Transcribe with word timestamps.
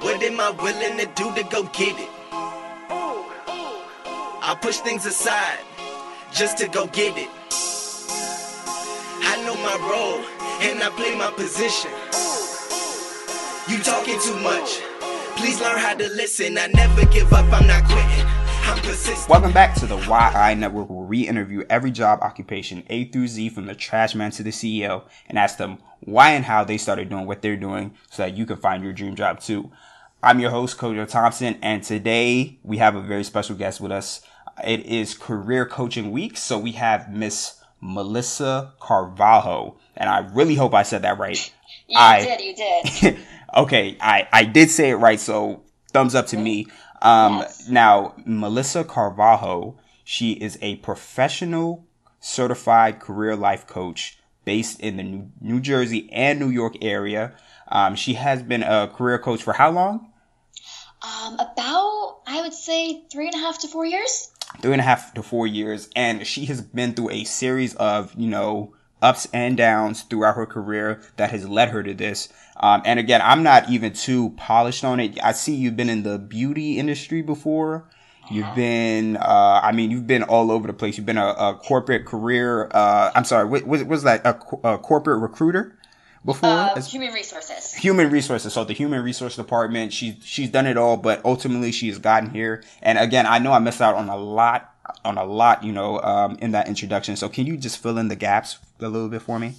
What 0.00 0.22
am 0.22 0.40
I 0.40 0.50
willing 0.50 0.98
to 0.98 1.06
do 1.14 1.34
to 1.34 1.42
go 1.50 1.64
get 1.64 1.98
it? 1.98 2.08
I 4.46 4.56
push 4.60 4.78
things 4.78 5.06
aside 5.06 5.60
just 6.32 6.58
to 6.58 6.68
go 6.68 6.86
get 6.86 7.16
it. 7.16 7.28
I 9.26 9.42
know 9.44 9.54
my 9.56 9.76
role 9.90 10.20
and 10.60 10.82
I 10.82 10.90
play 10.90 11.16
my 11.16 11.30
position. 11.32 11.90
You 13.68 13.82
talking 13.82 14.20
too 14.20 14.36
much. 14.40 14.80
Please 15.36 15.60
learn 15.60 15.78
how 15.78 15.94
to 15.94 16.08
listen. 16.10 16.58
I 16.58 16.66
never 16.68 17.06
give 17.06 17.32
up, 17.32 17.50
I'm 17.52 17.66
not 17.66 17.84
quitting. 17.84 18.33
Welcome 19.28 19.52
back 19.52 19.74
to 19.76 19.86
the 19.86 19.98
Why 20.06 20.32
I 20.34 20.54
Network, 20.54 20.88
where 20.88 21.04
we 21.04 21.28
interview 21.28 21.64
every 21.68 21.90
job 21.90 22.20
occupation 22.22 22.82
A 22.88 23.04
through 23.04 23.28
Z 23.28 23.50
from 23.50 23.66
the 23.66 23.74
trash 23.74 24.14
man 24.14 24.30
to 24.32 24.42
the 24.42 24.50
CEO 24.50 25.02
and 25.28 25.38
ask 25.38 25.58
them 25.58 25.78
why 26.00 26.30
and 26.30 26.46
how 26.46 26.64
they 26.64 26.78
started 26.78 27.10
doing 27.10 27.26
what 27.26 27.42
they're 27.42 27.58
doing 27.58 27.92
so 28.10 28.22
that 28.22 28.38
you 28.38 28.46
can 28.46 28.56
find 28.56 28.82
your 28.82 28.94
dream 28.94 29.16
job 29.16 29.40
too. 29.40 29.70
I'm 30.22 30.40
your 30.40 30.50
host, 30.50 30.78
Kojo 30.78 31.06
Thompson, 31.06 31.58
and 31.60 31.82
today 31.82 32.58
we 32.62 32.78
have 32.78 32.96
a 32.96 33.02
very 33.02 33.22
special 33.22 33.54
guest 33.54 33.82
with 33.82 33.92
us. 33.92 34.22
It 34.66 34.86
is 34.86 35.12
career 35.14 35.66
coaching 35.66 36.10
week, 36.10 36.38
so 36.38 36.58
we 36.58 36.72
have 36.72 37.12
Miss 37.12 37.60
Melissa 37.82 38.72
Carvalho, 38.80 39.76
and 39.94 40.08
I 40.08 40.20
really 40.32 40.54
hope 40.54 40.72
I 40.72 40.84
said 40.84 41.02
that 41.02 41.18
right. 41.18 41.52
You 41.86 41.98
I- 41.98 42.24
did, 42.24 42.40
you 42.40 42.54
did. 42.56 43.18
okay, 43.56 43.98
I, 44.00 44.26
I 44.32 44.44
did 44.44 44.70
say 44.70 44.88
it 44.90 44.94
right, 44.96 45.20
so 45.20 45.63
thumbs 45.94 46.14
up 46.14 46.26
to 46.26 46.36
me. 46.36 46.66
Um, 47.00 47.38
Yes. 47.38 47.68
Now, 47.68 48.14
Melissa 48.26 48.84
Carvalho, 48.84 49.78
she 50.04 50.32
is 50.32 50.58
a 50.60 50.76
professional 50.76 51.86
certified 52.20 53.00
career 53.00 53.36
life 53.36 53.66
coach 53.66 54.18
based 54.44 54.80
in 54.80 54.96
the 54.96 55.26
New, 55.40 55.60
Jersey 55.60 56.10
and 56.12 56.38
New 56.38 56.50
York 56.50 56.76
area. 56.82 57.32
Um, 57.68 57.94
she 57.94 58.14
has 58.14 58.42
been 58.42 58.62
a 58.62 58.88
career 58.88 59.18
coach 59.18 59.42
for 59.42 59.54
how 59.54 59.70
long? 59.70 60.12
Um, 61.02 61.34
about 61.34 62.20
I 62.26 62.40
would 62.42 62.54
say 62.54 63.02
three 63.12 63.26
and 63.26 63.34
a 63.34 63.38
half 63.38 63.58
to 63.60 63.68
four 63.68 63.86
years. 63.86 64.30
Three 64.60 64.72
and 64.72 64.80
a 64.80 64.84
half 64.84 65.14
to 65.14 65.22
four 65.22 65.46
years, 65.46 65.88
and 65.96 66.26
she 66.26 66.46
has 66.46 66.60
been 66.60 66.94
through 66.94 67.10
a 67.10 67.24
series 67.24 67.74
of, 67.74 68.14
you 68.14 68.28
know, 68.28 68.74
ups 69.04 69.28
and 69.32 69.56
downs 69.56 70.02
throughout 70.02 70.34
her 70.34 70.46
career 70.46 71.02
that 71.16 71.30
has 71.30 71.46
led 71.46 71.68
her 71.68 71.82
to 71.82 71.92
this. 71.94 72.30
Um, 72.56 72.82
and 72.84 72.98
again, 72.98 73.20
I'm 73.22 73.42
not 73.42 73.68
even 73.68 73.92
too 73.92 74.30
polished 74.30 74.82
on 74.82 74.98
it. 74.98 75.22
I 75.22 75.32
see 75.32 75.54
you've 75.54 75.76
been 75.76 75.90
in 75.90 76.02
the 76.02 76.18
beauty 76.18 76.78
industry 76.78 77.20
before. 77.20 77.84
You've 78.30 78.54
been, 78.54 79.18
uh, 79.18 79.60
I 79.62 79.72
mean, 79.72 79.90
you've 79.90 80.06
been 80.06 80.22
all 80.22 80.50
over 80.50 80.66
the 80.66 80.72
place. 80.72 80.96
You've 80.96 81.04
been 81.04 81.18
a, 81.18 81.26
a 81.26 81.60
corporate 81.62 82.06
career, 82.06 82.70
uh, 82.72 83.10
I'm 83.14 83.24
sorry, 83.24 83.46
what 83.46 83.66
was, 83.66 83.84
was 83.84 84.02
that 84.04 84.24
a, 84.24 84.30
a 84.66 84.78
corporate 84.78 85.20
recruiter 85.20 85.76
before? 86.24 86.48
Uh, 86.48 86.80
human 86.80 87.12
resources. 87.12 87.74
human 87.74 88.10
resources. 88.10 88.54
So 88.54 88.64
the 88.64 88.72
human 88.72 89.04
resource 89.04 89.36
department, 89.36 89.92
she's 89.92 90.14
she's 90.24 90.48
done 90.48 90.66
it 90.66 90.78
all, 90.78 90.96
but 90.96 91.22
ultimately 91.22 91.70
she 91.70 91.88
has 91.88 91.98
gotten 91.98 92.30
here. 92.30 92.64
And 92.80 92.98
again, 92.98 93.26
I 93.26 93.38
know 93.40 93.52
I 93.52 93.58
missed 93.58 93.82
out 93.82 93.94
on 93.94 94.08
a 94.08 94.16
lot 94.16 94.74
on 95.04 95.18
a 95.18 95.24
lot, 95.24 95.62
you 95.62 95.72
know, 95.72 96.00
um, 96.00 96.36
in 96.40 96.52
that 96.52 96.68
introduction. 96.68 97.16
So 97.16 97.28
can 97.28 97.46
you 97.46 97.56
just 97.56 97.82
fill 97.82 97.98
in 97.98 98.08
the 98.08 98.16
gaps 98.16 98.58
a 98.84 98.88
little 98.88 99.08
bit 99.08 99.22
for 99.22 99.38
me? 99.38 99.54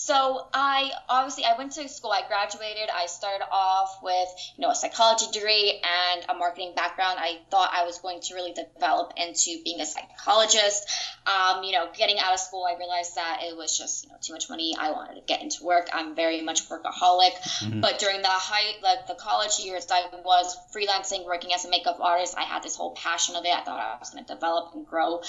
So 0.00 0.46
I 0.54 0.90
obviously 1.10 1.44
I 1.44 1.58
went 1.58 1.72
to 1.72 1.86
school. 1.86 2.10
I 2.10 2.26
graduated. 2.26 2.88
I 2.88 3.04
started 3.04 3.44
off 3.52 3.98
with 4.02 4.28
you 4.56 4.62
know 4.62 4.70
a 4.70 4.74
psychology 4.74 5.26
degree 5.30 5.82
and 5.84 6.24
a 6.26 6.34
marketing 6.34 6.72
background. 6.74 7.18
I 7.20 7.40
thought 7.50 7.70
I 7.70 7.84
was 7.84 7.98
going 7.98 8.20
to 8.22 8.34
really 8.34 8.54
develop 8.54 9.12
into 9.18 9.62
being 9.62 9.78
a 9.80 9.84
psychologist. 9.84 10.88
Um, 11.26 11.64
you 11.64 11.72
know, 11.72 11.88
getting 11.94 12.18
out 12.18 12.32
of 12.32 12.40
school, 12.40 12.64
I 12.64 12.78
realized 12.78 13.16
that 13.16 13.40
it 13.42 13.54
was 13.54 13.76
just 13.76 14.04
you 14.04 14.10
know 14.10 14.16
too 14.22 14.32
much 14.32 14.48
money. 14.48 14.74
I 14.78 14.90
wanted 14.90 15.16
to 15.16 15.20
get 15.26 15.42
into 15.42 15.64
work. 15.64 15.90
I'm 15.92 16.16
very 16.16 16.40
much 16.40 16.66
workaholic. 16.70 17.80
But 17.82 17.98
during 17.98 18.22
the 18.22 18.28
height, 18.28 18.82
like 18.82 19.06
the 19.06 19.14
college 19.14 19.58
years, 19.60 19.86
I 19.90 20.06
was 20.24 20.56
freelancing, 20.74 21.26
working 21.26 21.52
as 21.52 21.66
a 21.66 21.70
makeup 21.70 21.98
artist. 22.00 22.34
I 22.38 22.44
had 22.44 22.62
this 22.62 22.74
whole 22.74 22.94
passion 22.94 23.36
of 23.36 23.44
it. 23.44 23.54
I 23.54 23.60
thought 23.64 23.78
I 23.78 23.98
was 23.98 24.10
going 24.10 24.24
to 24.24 24.34
develop 24.34 24.74
and 24.74 24.86
grow 24.86 25.20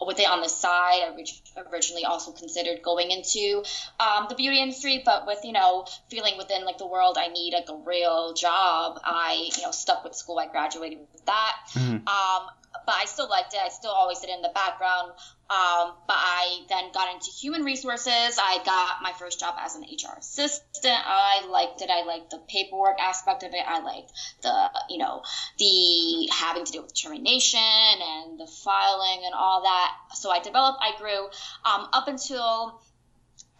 with 0.00 0.18
it 0.20 0.28
on 0.28 0.40
the 0.40 0.48
side. 0.48 1.02
I 1.02 1.62
originally 1.72 2.04
also 2.04 2.32
considered 2.32 2.82
going 2.82 3.10
into 3.10 3.62
um, 3.98 4.26
the 4.28 4.34
beauty 4.34 4.60
industry, 4.60 5.02
but 5.04 5.26
with 5.26 5.40
you 5.44 5.52
know 5.52 5.86
feeling 6.08 6.36
within 6.38 6.64
like 6.64 6.78
the 6.78 6.86
world, 6.86 7.18
I 7.18 7.28
need 7.28 7.52
like 7.52 7.68
a 7.68 7.76
real 7.76 8.34
job. 8.34 9.00
I 9.04 9.50
you 9.56 9.62
know 9.62 9.70
stuck 9.70 10.04
with 10.04 10.14
school. 10.14 10.38
I 10.38 10.46
graduated 10.46 10.98
with 11.12 11.24
that. 11.26 11.56
Um, 12.06 12.48
but 12.86 12.94
I 12.94 13.04
still 13.04 13.28
liked 13.28 13.54
it. 13.54 13.60
I 13.64 13.68
still 13.68 13.90
always 13.90 14.20
did 14.20 14.30
it 14.30 14.36
in 14.36 14.42
the 14.42 14.52
background. 14.54 15.12
Um, 15.50 15.94
but 16.06 16.16
I 16.16 16.66
then 16.68 16.92
got 16.92 17.12
into 17.12 17.30
human 17.30 17.62
resources. 17.62 18.38
I 18.38 18.60
got 18.66 19.02
my 19.02 19.12
first 19.18 19.40
job 19.40 19.54
as 19.58 19.76
an 19.76 19.82
HR 19.82 20.18
assistant. 20.18 20.94
I 21.06 21.46
liked 21.48 21.80
it. 21.80 21.88
I 21.88 22.04
liked 22.04 22.30
the 22.30 22.38
paperwork 22.48 23.00
aspect 23.00 23.42
of 23.44 23.54
it. 23.54 23.64
I 23.66 23.80
liked 23.80 24.12
the, 24.42 24.70
you 24.90 24.98
know, 24.98 25.22
the 25.58 26.28
having 26.30 26.66
to 26.66 26.72
do 26.72 26.82
with 26.82 26.94
termination 26.94 27.58
and 27.60 28.38
the 28.38 28.46
filing 28.46 29.22
and 29.24 29.34
all 29.34 29.62
that. 29.62 29.92
So 30.16 30.30
I 30.30 30.40
developed, 30.40 30.80
I 30.82 30.98
grew 30.98 31.24
um, 31.64 31.88
up 31.94 32.08
until 32.08 32.82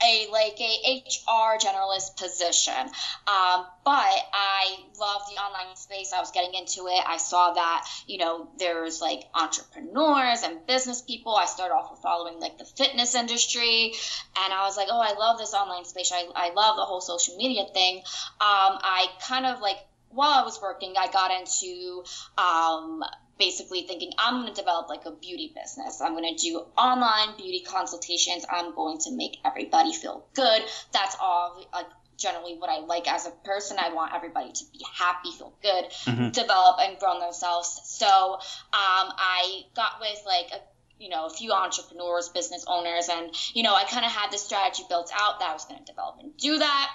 a 0.03 0.29
like 0.31 0.61
a 0.61 1.03
HR 1.05 1.59
generalist 1.59 2.17
position. 2.17 2.87
Um, 3.27 3.67
but 3.85 4.15
I 4.33 4.77
love 4.99 5.23
the 5.29 5.41
online 5.41 5.77
space. 5.77 6.13
I 6.13 6.21
was 6.21 6.31
getting 6.31 6.55
into 6.55 6.87
it. 6.87 7.03
I 7.07 7.17
saw 7.17 7.53
that 7.55 7.87
you 8.07 8.19
know 8.19 8.49
there's 8.59 9.01
like 9.01 9.25
entrepreneurs 9.35 10.43
and 10.43 10.67
business 10.67 11.03
people. 11.03 11.35
I 11.35 11.47
started 11.47 11.75
off 11.75 11.91
with 11.91 12.01
following 12.01 12.41
like 12.41 12.59
the 12.59 12.65
fitness 12.65 13.15
industry, 13.15 13.95
and 14.37 14.53
I 14.53 14.65
was 14.65 14.77
like, 14.77 14.89
oh, 14.91 15.01
I 15.01 15.19
love 15.19 15.39
this 15.39 15.55
online 15.55 15.85
space. 15.85 16.13
I 16.13 16.27
I 16.35 16.53
love 16.53 16.77
the 16.77 16.85
whole 16.85 17.01
social 17.01 17.37
media 17.37 17.65
thing. 17.73 17.99
Um, 18.41 18.79
I 18.83 19.09
kind 19.27 19.47
of 19.47 19.61
like 19.61 19.79
while 20.11 20.41
I 20.41 20.45
was 20.45 20.61
working, 20.61 20.95
I 20.99 21.11
got 21.11 21.31
into 21.31 22.03
um, 22.39 23.05
basically 23.39 23.83
thinking 23.83 24.13
I'm 24.19 24.43
going 24.43 24.53
to 24.53 24.61
develop 24.61 24.89
like 24.89 25.05
a 25.07 25.13
beauty 25.13 25.53
business. 25.55 26.01
I'm 26.01 26.13
going 26.13 26.35
to 26.35 26.43
do 26.43 26.65
online 26.77 27.37
beauty 27.37 27.61
consultations. 27.61 28.45
I'm 28.51 28.75
going 28.75 28.99
to 28.99 29.13
make 29.13 29.39
everybody 29.45 29.93
feel 29.93 30.27
good. 30.35 30.63
That's 30.93 31.17
all 31.21 31.65
like 31.73 31.87
generally 32.17 32.57
what 32.59 32.69
I 32.69 32.81
like 32.81 33.11
as 33.11 33.27
a 33.27 33.31
person. 33.31 33.79
I 33.79 33.95
want 33.95 34.13
everybody 34.15 34.53
to 34.53 34.65
be 34.73 34.85
happy, 34.93 35.31
feel 35.31 35.55
good, 35.63 36.33
develop 36.33 36.79
and 36.81 36.99
grow 36.99 37.21
themselves. 37.21 37.81
So 37.85 38.07
um, 38.07 38.41
I 38.73 39.63
got 39.75 40.01
with 40.01 40.21
like 40.27 40.51
a 40.53 40.61
you 40.99 41.09
know, 41.09 41.27
a 41.27 41.31
few 41.31 41.53
entrepreneurs, 41.53 42.29
business 42.29 42.65
owners, 42.67 43.09
and 43.09 43.31
you 43.55 43.63
know, 43.63 43.73
I 43.73 43.85
kind 43.85 44.05
of 44.05 44.11
had 44.11 44.33
this 44.33 44.43
strategy 44.43 44.83
built 44.89 45.13
out 45.15 45.39
that 45.39 45.51
I 45.51 45.53
was 45.53 45.65
going 45.65 45.79
to 45.79 45.85
develop 45.87 46.17
and 46.21 46.37
do 46.37 46.59
that 46.59 46.91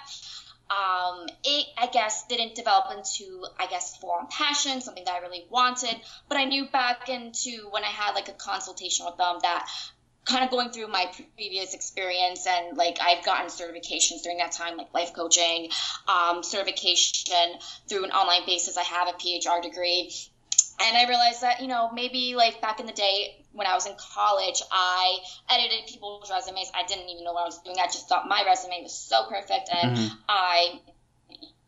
um, 0.70 1.26
it 1.44 1.66
I 1.76 1.88
guess 1.92 2.26
didn't 2.26 2.54
develop 2.54 2.86
into 2.96 3.44
I 3.58 3.66
guess 3.66 3.96
full 3.96 4.10
on 4.10 4.26
passion, 4.28 4.80
something 4.80 5.04
that 5.04 5.14
I 5.14 5.18
really 5.18 5.46
wanted. 5.50 5.96
But 6.28 6.38
I 6.38 6.44
knew 6.44 6.66
back 6.66 7.08
into 7.08 7.68
when 7.70 7.84
I 7.84 7.88
had 7.88 8.14
like 8.14 8.28
a 8.28 8.32
consultation 8.32 9.06
with 9.06 9.16
them 9.16 9.38
that 9.42 9.68
kind 10.24 10.44
of 10.44 10.50
going 10.50 10.70
through 10.70 10.88
my 10.88 11.10
previous 11.36 11.74
experience 11.74 12.46
and 12.46 12.76
like 12.76 12.98
I've 13.00 13.24
gotten 13.24 13.48
certifications 13.48 14.22
during 14.22 14.38
that 14.38 14.52
time, 14.52 14.76
like 14.76 14.92
life 14.94 15.12
coaching, 15.12 15.68
um, 16.08 16.42
certification 16.42 17.58
through 17.88 18.04
an 18.04 18.10
online 18.10 18.46
basis. 18.46 18.76
I 18.76 18.82
have 18.82 19.08
a 19.08 19.12
PHR 19.12 19.62
degree. 19.62 20.12
And 20.80 20.96
I 20.96 21.06
realized 21.06 21.42
that, 21.42 21.60
you 21.60 21.68
know, 21.68 21.90
maybe 21.92 22.34
like 22.36 22.60
back 22.60 22.80
in 22.80 22.86
the 22.86 22.92
day 22.92 23.43
when 23.54 23.66
I 23.66 23.74
was 23.74 23.86
in 23.86 23.94
college, 23.98 24.62
I 24.70 25.18
edited 25.48 25.86
people's 25.88 26.30
resumes. 26.30 26.70
I 26.74 26.84
didn't 26.86 27.08
even 27.08 27.24
know 27.24 27.32
what 27.32 27.42
I 27.42 27.46
was 27.46 27.62
doing. 27.62 27.76
I 27.80 27.86
just 27.86 28.08
thought 28.08 28.28
my 28.28 28.44
resume 28.44 28.82
was 28.82 28.92
so 28.92 29.26
perfect 29.28 29.70
and 29.72 30.12
I 30.28 30.80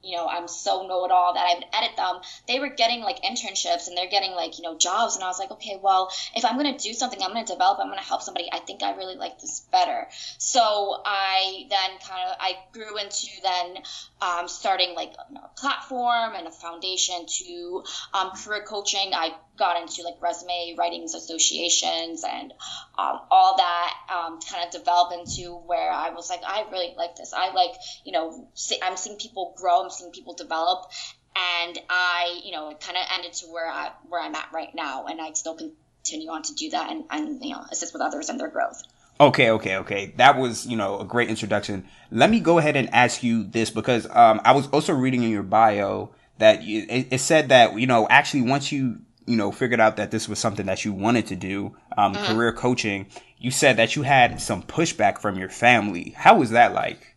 you 0.06 0.16
know, 0.16 0.28
I'm 0.28 0.46
so 0.46 0.86
know 0.86 1.04
it 1.04 1.10
all 1.10 1.34
that 1.34 1.44
I 1.44 1.54
would 1.54 1.64
edit 1.72 1.96
them. 1.96 2.20
They 2.46 2.60
were 2.60 2.68
getting 2.68 3.00
like 3.00 3.22
internships 3.22 3.88
and 3.88 3.96
they're 3.96 4.08
getting 4.08 4.32
like, 4.32 4.56
you 4.58 4.62
know, 4.62 4.78
jobs. 4.78 5.16
And 5.16 5.24
I 5.24 5.26
was 5.26 5.38
like, 5.38 5.50
okay, 5.50 5.78
well, 5.82 6.12
if 6.34 6.44
I'm 6.44 6.56
going 6.56 6.76
to 6.76 6.82
do 6.82 6.94
something, 6.94 7.20
I'm 7.20 7.32
going 7.32 7.44
to 7.44 7.52
develop, 7.52 7.78
I'm 7.80 7.88
going 7.88 7.98
to 7.98 8.04
help 8.04 8.22
somebody. 8.22 8.48
I 8.52 8.60
think 8.60 8.82
I 8.82 8.94
really 8.94 9.16
like 9.16 9.40
this 9.40 9.66
better. 9.72 10.06
So 10.38 11.02
I 11.04 11.66
then 11.68 11.98
kind 12.06 12.30
of, 12.30 12.36
I 12.38 12.52
grew 12.72 12.96
into 12.98 13.26
then 13.42 13.78
um, 14.22 14.48
starting 14.48 14.94
like 14.94 15.12
a 15.42 15.48
platform 15.58 16.34
and 16.36 16.46
a 16.46 16.52
foundation 16.52 17.26
to 17.26 17.82
um, 18.14 18.30
career 18.30 18.64
coaching. 18.66 19.10
I 19.12 19.34
got 19.56 19.80
into 19.80 20.02
like 20.02 20.14
resume 20.20 20.74
writings 20.78 21.14
associations 21.14 22.24
and 22.28 22.52
um, 22.98 23.20
all 23.30 23.56
that 23.56 23.94
um, 24.14 24.40
kind 24.40 24.64
of 24.66 24.72
developed 24.72 25.14
into 25.14 25.52
where 25.52 25.90
I 25.90 26.10
was 26.10 26.30
like, 26.30 26.40
I 26.46 26.64
really 26.70 26.94
like 26.96 27.16
this. 27.16 27.32
I 27.32 27.52
like, 27.52 27.72
you 28.04 28.12
know, 28.12 28.48
see, 28.54 28.78
I'm 28.82 28.96
seeing 28.96 29.18
people 29.18 29.54
grow, 29.56 29.82
I'm 29.82 29.90
seeing 29.90 30.12
people 30.12 30.34
develop, 30.34 30.90
and 31.36 31.78
I, 31.88 32.40
you 32.44 32.52
know, 32.52 32.72
kind 32.80 32.96
of 32.96 33.04
ended 33.14 33.32
to 33.34 33.46
where 33.46 33.68
I 33.68 33.90
where 34.08 34.22
I'm 34.22 34.34
at 34.34 34.48
right 34.52 34.74
now, 34.74 35.06
and 35.06 35.20
I 35.20 35.32
still 35.32 35.56
continue 35.56 36.30
on 36.30 36.42
to 36.42 36.54
do 36.54 36.70
that 36.70 36.90
and, 36.90 37.04
and 37.10 37.44
you 37.44 37.54
know 37.54 37.64
assist 37.70 37.92
with 37.92 38.02
others 38.02 38.30
in 38.30 38.38
their 38.38 38.48
growth. 38.48 38.82
Okay, 39.18 39.50
okay, 39.50 39.76
okay. 39.76 40.12
That 40.16 40.36
was, 40.36 40.66
you 40.66 40.76
know, 40.76 41.00
a 41.00 41.04
great 41.04 41.30
introduction. 41.30 41.86
Let 42.10 42.28
me 42.28 42.38
go 42.38 42.58
ahead 42.58 42.76
and 42.76 42.92
ask 42.92 43.22
you 43.22 43.44
this 43.44 43.70
because 43.70 44.06
um, 44.14 44.42
I 44.44 44.52
was 44.52 44.68
also 44.68 44.92
reading 44.92 45.22
in 45.22 45.30
your 45.30 45.42
bio 45.42 46.10
that 46.36 46.60
it, 46.62 47.08
it 47.10 47.18
said 47.20 47.48
that, 47.48 47.78
you 47.78 47.86
know, 47.86 48.06
actually 48.10 48.42
once 48.42 48.70
you, 48.70 49.00
you 49.26 49.36
know, 49.36 49.50
figured 49.50 49.80
out 49.80 49.96
that 49.96 50.10
this 50.10 50.28
was 50.28 50.38
something 50.38 50.66
that 50.66 50.84
you 50.84 50.92
wanted 50.92 51.26
to 51.26 51.36
do, 51.36 51.76
um, 51.96 52.14
career 52.14 52.52
coaching, 52.52 53.06
you 53.38 53.50
said 53.50 53.76
that 53.76 53.96
you 53.96 54.02
had 54.02 54.40
some 54.40 54.62
pushback 54.62 55.18
from 55.18 55.38
your 55.38 55.48
family. 55.48 56.14
How 56.16 56.38
was 56.38 56.50
that 56.50 56.72
like? 56.72 57.15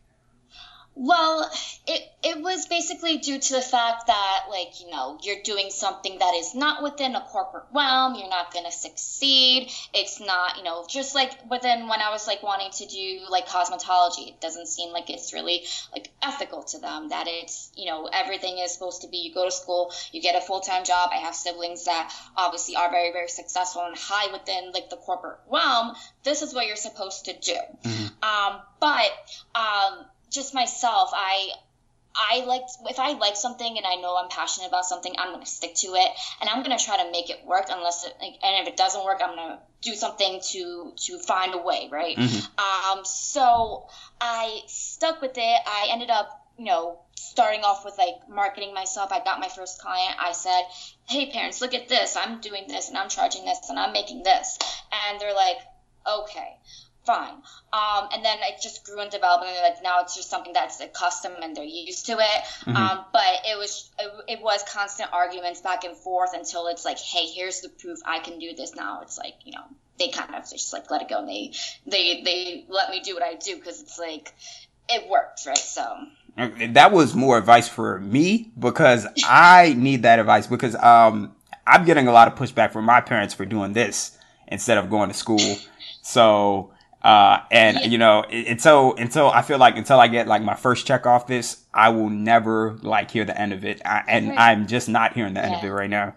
Well, 1.02 1.50
it 1.88 2.12
it 2.22 2.42
was 2.42 2.68
basically 2.68 3.20
due 3.20 3.40
to 3.40 3.54
the 3.54 3.62
fact 3.62 4.08
that, 4.08 4.48
like, 4.50 4.82
you 4.82 4.92
know, 4.92 5.18
you're 5.24 5.42
doing 5.42 5.70
something 5.70 6.20
that 6.20 6.34
is 6.36 6.54
not 6.54 6.84
within 6.84 7.16
a 7.16 7.22
corporate 7.22 7.64
realm. 7.74 8.16
You're 8.16 8.28
not 8.28 8.52
going 8.52 8.66
to 8.66 8.72
succeed. 8.74 9.72
It's 9.94 10.20
not, 10.20 10.58
you 10.58 10.64
know, 10.64 10.86
just 10.90 11.16
like 11.16 11.32
within 11.50 11.88
when 11.88 12.02
I 12.02 12.10
was 12.10 12.28
like 12.28 12.44
wanting 12.44 12.72
to 12.72 12.86
do 12.86 13.22
like 13.30 13.48
cosmetology, 13.48 14.28
it 14.28 14.42
doesn't 14.42 14.68
seem 14.68 14.92
like 14.92 15.10
it's 15.10 15.32
really 15.32 15.64
like 15.94 16.10
ethical 16.22 16.64
to 16.64 16.80
them 16.80 17.08
that 17.10 17.28
it's, 17.30 17.72
you 17.78 17.86
know, 17.86 18.10
everything 18.12 18.58
is 18.58 18.74
supposed 18.74 19.04
to 19.04 19.08
be 19.08 19.20
you 19.20 19.34
go 19.34 19.46
to 19.46 19.52
school, 19.52 19.94
you 20.12 20.22
get 20.22 20.36
a 20.36 20.42
full 20.42 20.60
time 20.60 20.84
job. 20.84 21.12
I 21.14 21.20
have 21.20 21.34
siblings 21.34 21.86
that 21.86 22.14
obviously 22.36 22.76
are 22.76 22.92
very, 22.92 23.14
very 23.14 23.30
successful 23.30 23.84
and 23.84 23.96
high 23.98 24.34
within 24.34 24.74
like 24.74 24.90
the 24.90 24.98
corporate 24.98 25.40
realm. 25.50 25.96
This 26.26 26.42
is 26.42 26.54
what 26.54 26.68
you're 26.68 26.76
supposed 26.76 27.24
to 27.26 27.40
do. 27.40 27.56
Mm-hmm. 27.86 28.06
Um, 28.22 28.62
but, 28.82 29.12
um, 29.56 30.06
just 30.30 30.54
myself, 30.54 31.12
I 31.14 31.50
I 32.16 32.44
like 32.46 32.64
if 32.86 33.00
I 33.00 33.14
like 33.14 33.36
something 33.36 33.78
and 33.78 33.86
I 33.86 33.96
know 33.96 34.18
I'm 34.18 34.30
passionate 34.30 34.68
about 34.68 34.86
something, 34.86 35.14
I'm 35.18 35.32
gonna 35.32 35.46
stick 35.46 35.76
to 35.76 35.88
it 35.96 36.12
and 36.42 36.50
I'm 36.50 36.64
gonna 36.64 36.80
try 36.80 36.98
to 36.98 37.12
make 37.12 37.30
it 37.30 37.46
work. 37.46 37.68
Unless 37.70 38.06
it, 38.06 38.16
and 38.22 38.62
if 38.62 38.68
it 38.68 38.78
doesn't 38.78 39.04
work, 39.06 39.22
I'm 39.24 39.36
gonna 39.36 39.60
do 39.82 39.94
something 39.94 40.42
to 40.52 40.94
to 40.96 41.20
find 41.20 41.54
a 41.54 41.60
way, 41.60 41.88
right? 41.92 42.18
Mm-hmm. 42.18 42.98
Um, 42.98 43.06
so 43.06 43.88
I 44.20 44.62
stuck 44.68 45.22
with 45.22 45.38
it. 45.38 45.62
I 45.66 45.90
ended 45.92 46.10
up, 46.10 46.48
you 46.58 46.66
know, 46.66 47.00
starting 47.16 47.64
off 47.64 47.86
with 47.86 47.98
like 47.98 48.28
marketing 48.28 48.74
myself. 48.74 49.12
I 49.12 49.24
got 49.24 49.40
my 49.40 49.50
first 49.50 49.80
client. 49.80 50.16
I 50.20 50.32
said, 50.32 50.64
"Hey, 51.08 51.32
parents, 51.32 51.62
look 51.62 51.74
at 51.74 51.88
this. 51.88 52.18
I'm 52.18 52.42
doing 52.42 52.66
this 52.68 52.90
and 52.90 52.98
I'm 52.98 53.10
charging 53.10 53.46
this 53.46 53.70
and 53.70 53.80
I'm 53.80 53.94
making 53.94 54.24
this," 54.24 54.58
and 54.92 55.22
they're 55.22 55.36
like, 55.36 55.58
"Okay." 56.06 56.58
Fine. 57.10 57.42
Um, 57.74 58.10
and 58.14 58.24
then 58.24 58.38
it 58.42 58.62
just 58.62 58.86
grew 58.86 59.00
and 59.00 59.10
developed, 59.10 59.46
and 59.46 59.56
like 59.64 59.82
now 59.84 60.02
it's 60.02 60.16
just 60.16 60.30
something 60.30 60.54
that's 60.54 60.80
a 60.80 60.88
custom 60.88 61.34
and 61.42 61.56
they're 61.56 61.64
used 61.64 62.06
to 62.06 62.14
it. 62.14 62.20
Mm-hmm. 62.20 62.76
Um, 62.76 63.06
but 63.12 63.42
it 63.46 63.58
was 63.58 63.90
it, 63.98 64.12
it, 64.28 64.42
was 64.42 64.64
constant 64.72 65.10
arguments 65.12 65.62
back 65.62 65.84
and 65.84 65.98
forth 65.98 66.32
until 66.36 66.68
it's 66.68 66.86
like, 66.86 67.00
hey, 67.00 67.26
here's 67.26 67.62
the 67.62 67.70
proof 67.70 67.98
I 68.06 68.20
can 68.20 68.38
do 68.38 68.54
this. 68.56 68.76
Now 68.76 69.02
it's 69.02 69.18
like 69.18 69.36
you 69.44 69.54
know 69.54 69.64
they 69.98 70.10
kind 70.10 70.36
of 70.36 70.50
just 70.50 70.72
like 70.72 70.90
let 70.92 71.02
it 71.02 71.10
go 71.10 71.20
and 71.20 71.28
they 71.28 71.52
they 71.88 72.22
they 72.24 72.66
let 72.70 72.92
me 72.92 73.02
do 73.02 73.16
what 73.16 73.24
I 73.24 73.36
do 73.36 73.56
because 73.56 73.82
it's 73.82 73.98
like 73.98 74.34
it 74.88 75.10
works, 75.10 75.48
right? 75.48 75.58
So. 75.58 75.84
That 76.70 76.94
was 76.94 77.16
more 77.16 77.38
advice 77.38 77.68
for 77.68 78.00
me 78.00 78.52
because 78.58 79.06
I 79.26 79.76
need 79.78 80.04
that 80.04 80.20
advice 80.20 80.48
because 80.48 80.74
um, 80.76 81.36
I'm 81.68 81.84
getting 81.84 82.08
a 82.08 82.14
lot 82.14 82.30
of 82.30 82.36
pushback 82.36 82.72
from 82.72 82.86
my 82.86 83.02
parents 83.02 83.34
for 83.34 83.46
doing 83.46 83.74
this 83.74 84.18
instead 84.48 84.78
of 84.78 84.90
going 84.90 85.10
to 85.10 85.14
school. 85.14 85.58
So 86.02 86.72
uh, 87.02 87.40
and 87.50 87.78
yeah. 87.78 87.86
you 87.86 87.98
know, 87.98 88.24
until 88.24 88.96
until 88.96 89.30
I 89.30 89.42
feel 89.42 89.58
like 89.58 89.78
until 89.78 90.00
I 90.00 90.08
get 90.08 90.28
like 90.28 90.42
my 90.42 90.56
first 90.56 90.86
check 90.86 91.06
off 91.06 91.28
this, 91.28 91.64
I 91.74 91.90
will 91.90 92.10
never 92.10 92.78
like 92.82 93.12
hear 93.12 93.24
the 93.24 93.40
end 93.40 93.54
of 93.54 93.64
it. 93.64 93.82
I, 93.86 94.04
and 94.08 94.30
right. 94.30 94.40
I'm 94.40 94.68
just 94.68 94.90
not 94.90 95.14
hearing 95.14 95.34
the 95.34 95.42
end 95.42 95.52
yeah. 95.52 95.60
of 95.60 95.64
it 95.64 95.70
right 95.70 95.90
now. 95.90 96.16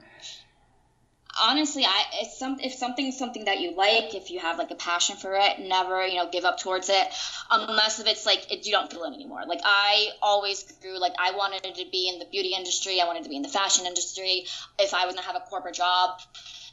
Honestly, 1.41 1.85
I 1.85 2.05
if 2.23 2.33
some 2.33 2.59
if 2.61 2.73
something 2.75 3.07
is 3.07 3.17
something 3.17 3.45
that 3.45 3.61
you 3.61 3.77
like, 3.77 4.15
if 4.15 4.31
you 4.31 4.41
have 4.41 4.59
like 4.59 4.71
a 4.73 4.75
passion 4.75 5.17
for 5.17 5.35
it, 5.35 5.61
never 5.61 6.05
you 6.05 6.17
know 6.17 6.29
give 6.31 6.45
up 6.45 6.59
towards 6.59 6.89
it, 6.89 7.09
unless 7.51 8.01
if 8.01 8.09
it's 8.09 8.27
like 8.27 8.51
it, 8.53 8.67
you 8.67 8.73
don't 8.73 8.91
feel 8.91 9.05
it 9.05 9.15
anymore. 9.15 9.43
Like 9.47 9.61
I 9.65 10.09
always 10.21 10.65
grew 10.83 10.99
like 10.99 11.15
I 11.19 11.31
wanted 11.31 11.63
to 11.63 11.85
be 11.91 12.11
in 12.13 12.19
the 12.19 12.27
beauty 12.27 12.55
industry, 12.57 13.01
I 13.01 13.07
wanted 13.07 13.23
to 13.23 13.31
be 13.31 13.37
in 13.37 13.43
the 13.43 13.49
fashion 13.49 13.87
industry. 13.87 14.47
If 14.81 14.95
I 14.95 15.07
was 15.07 15.15
gonna 15.15 15.27
have 15.27 15.37
a 15.37 15.41
corporate 15.49 15.77
job, 15.77 16.21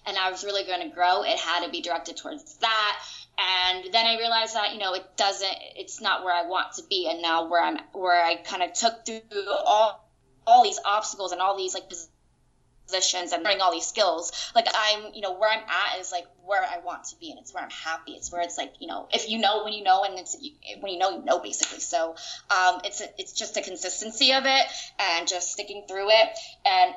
and 0.05 0.17
I 0.17 0.31
was 0.31 0.43
really 0.43 0.63
going 0.65 0.81
to 0.81 0.93
grow, 0.93 1.23
it 1.23 1.37
had 1.37 1.63
to 1.65 1.71
be 1.71 1.81
directed 1.81 2.17
towards 2.17 2.55
that 2.55 2.99
and 3.39 3.93
then 3.93 4.05
I 4.05 4.17
realized 4.17 4.55
that 4.55 4.73
you 4.73 4.79
know 4.79 4.93
it 4.93 5.05
doesn't 5.15 5.55
it's 5.75 6.01
not 6.01 6.23
where 6.23 6.33
I 6.33 6.47
want 6.47 6.73
to 6.73 6.83
be. 6.89 7.07
And 7.09 7.21
now 7.21 7.49
where 7.49 7.63
I'm 7.63 7.77
where 7.93 8.23
I 8.23 8.35
kind 8.35 8.63
of 8.63 8.73
took 8.73 9.05
through 9.05 9.21
all 9.65 10.09
all 10.45 10.63
these 10.63 10.79
obstacles 10.83 11.31
and 11.31 11.41
all 11.41 11.57
these 11.57 11.73
like 11.73 11.89
positions 12.87 13.31
and 13.31 13.43
learning 13.43 13.61
all 13.61 13.71
these 13.71 13.85
skills 13.85 14.51
like 14.55 14.65
I'm 14.73 15.13
you 15.13 15.21
know 15.21 15.37
where 15.37 15.49
I'm 15.49 15.59
at 15.59 15.99
is 15.99 16.11
like 16.11 16.25
where 16.43 16.63
I 16.63 16.79
want 16.79 17.03
to 17.05 17.19
be 17.19 17.29
and 17.29 17.39
it's 17.39 17.53
where 17.53 17.63
I'm 17.63 17.69
happy. 17.69 18.13
It's 18.13 18.31
where 18.31 18.41
it's 18.41 18.57
like 18.57 18.73
you 18.79 18.87
know 18.87 19.07
if 19.13 19.29
you 19.29 19.37
know 19.37 19.63
when 19.63 19.73
you 19.73 19.83
know 19.83 20.03
and 20.03 20.19
it's 20.19 20.35
when 20.81 20.91
you 20.91 20.99
know 20.99 21.11
you 21.11 21.23
know 21.23 21.39
basically. 21.39 21.79
So 21.79 22.15
um, 22.49 22.81
it's 22.83 23.01
a, 23.01 23.05
it's 23.17 23.33
just 23.33 23.55
a 23.55 23.61
consistency 23.61 24.33
of 24.33 24.43
it 24.45 24.65
and 24.99 25.27
just 25.27 25.51
sticking 25.51 25.85
through 25.87 26.09
it. 26.09 26.29
And 26.65 26.95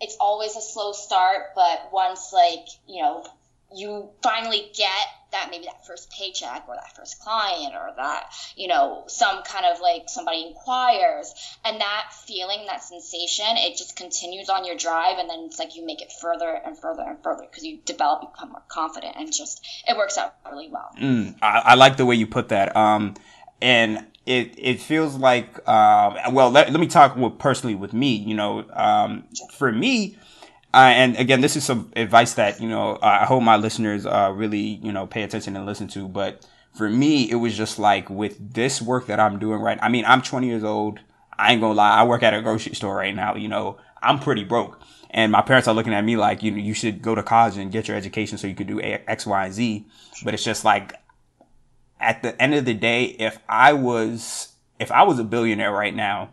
it's 0.00 0.16
always 0.18 0.56
a 0.56 0.60
slow 0.60 0.92
start 0.92 1.54
but 1.54 1.90
once 1.92 2.32
like 2.32 2.66
you 2.88 3.00
know 3.00 3.24
you 3.74 4.10
finally 4.22 4.70
get 4.74 5.06
that 5.32 5.48
maybe 5.50 5.64
that 5.64 5.84
first 5.84 6.10
paycheck 6.10 6.64
or 6.68 6.76
that 6.76 6.94
first 6.96 7.18
client 7.20 7.74
or 7.74 7.90
that 7.96 8.32
you 8.56 8.68
know 8.68 9.04
some 9.08 9.42
kind 9.42 9.66
of 9.66 9.80
like 9.80 10.04
somebody 10.06 10.46
inquires. 10.46 11.34
And 11.64 11.80
that 11.80 12.12
feeling 12.26 12.66
that 12.66 12.82
sensation 12.82 13.46
it 13.50 13.76
just 13.76 13.96
continues 13.96 14.48
on 14.48 14.64
your 14.64 14.76
drive. 14.76 15.18
And 15.18 15.28
then 15.28 15.40
it's 15.40 15.58
like 15.58 15.76
you 15.76 15.84
make 15.84 16.00
it 16.00 16.12
further 16.20 16.60
and 16.64 16.78
further 16.78 17.02
and 17.02 17.22
further 17.22 17.46
because 17.50 17.64
you 17.64 17.78
develop 17.84 18.32
become 18.32 18.50
more 18.50 18.62
confident 18.68 19.16
and 19.16 19.32
just 19.32 19.66
it 19.88 19.96
works 19.96 20.16
out 20.16 20.36
really 20.50 20.68
well. 20.68 20.90
Mm, 21.00 21.36
I, 21.42 21.62
I, 21.64 21.74
like 21.74 21.96
the 21.96 22.06
way 22.06 22.14
you 22.14 22.26
put 22.26 22.48
that. 22.48 22.74
Um 22.76 23.14
and 23.60 24.06
it 24.26 24.54
it 24.56 24.80
feels 24.80 25.16
like 25.16 25.66
um 25.68 26.16
well 26.32 26.50
let, 26.50 26.70
let 26.70 26.80
me 26.80 26.86
talk 26.86 27.16
with 27.16 27.38
personally 27.38 27.74
with 27.74 27.92
me 27.92 28.14
you 28.14 28.34
know 28.34 28.64
um 28.72 29.24
for 29.52 29.70
me 29.70 30.16
uh, 30.74 30.88
and 30.88 31.16
again, 31.16 31.40
this 31.40 31.54
is 31.54 31.64
some 31.64 31.92
advice 31.94 32.34
that 32.34 32.60
you 32.60 32.68
know 32.68 32.98
I 33.00 33.26
hope 33.26 33.44
my 33.44 33.56
listeners 33.56 34.06
uh, 34.06 34.32
really 34.34 34.80
you 34.82 34.90
know 34.90 35.06
pay 35.06 35.22
attention 35.22 35.54
and 35.56 35.64
listen 35.66 35.86
to. 35.88 36.08
But 36.08 36.44
for 36.74 36.90
me, 36.90 37.30
it 37.30 37.36
was 37.36 37.56
just 37.56 37.78
like 37.78 38.10
with 38.10 38.54
this 38.54 38.82
work 38.82 39.06
that 39.06 39.20
I'm 39.20 39.38
doing 39.38 39.60
right. 39.60 39.78
I 39.80 39.88
mean, 39.88 40.04
I'm 40.04 40.20
20 40.20 40.48
years 40.48 40.64
old. 40.64 40.98
I 41.38 41.52
ain't 41.52 41.60
gonna 41.60 41.74
lie. 41.74 42.00
I 42.00 42.02
work 42.02 42.24
at 42.24 42.34
a 42.34 42.42
grocery 42.42 42.74
store 42.74 42.96
right 42.96 43.14
now. 43.14 43.36
You 43.36 43.46
know, 43.46 43.78
I'm 44.02 44.18
pretty 44.18 44.42
broke, 44.42 44.80
and 45.10 45.30
my 45.30 45.42
parents 45.42 45.68
are 45.68 45.74
looking 45.74 45.94
at 45.94 46.04
me 46.04 46.16
like 46.16 46.42
you 46.42 46.50
know 46.50 46.58
you 46.58 46.74
should 46.74 47.00
go 47.02 47.14
to 47.14 47.22
college 47.22 47.56
and 47.56 47.70
get 47.70 47.86
your 47.86 47.96
education 47.96 48.36
so 48.36 48.48
you 48.48 48.56
could 48.56 48.66
do 48.66 48.80
X, 48.80 49.26
Y, 49.26 49.44
and 49.44 49.54
Z. 49.54 49.86
But 50.24 50.34
it's 50.34 50.42
just 50.42 50.64
like 50.64 50.94
at 52.00 52.20
the 52.24 52.40
end 52.42 52.52
of 52.52 52.64
the 52.64 52.74
day, 52.74 53.04
if 53.04 53.38
I 53.48 53.74
was 53.74 54.54
if 54.80 54.90
I 54.90 55.04
was 55.04 55.20
a 55.20 55.24
billionaire 55.24 55.72
right 55.72 55.94
now 55.94 56.32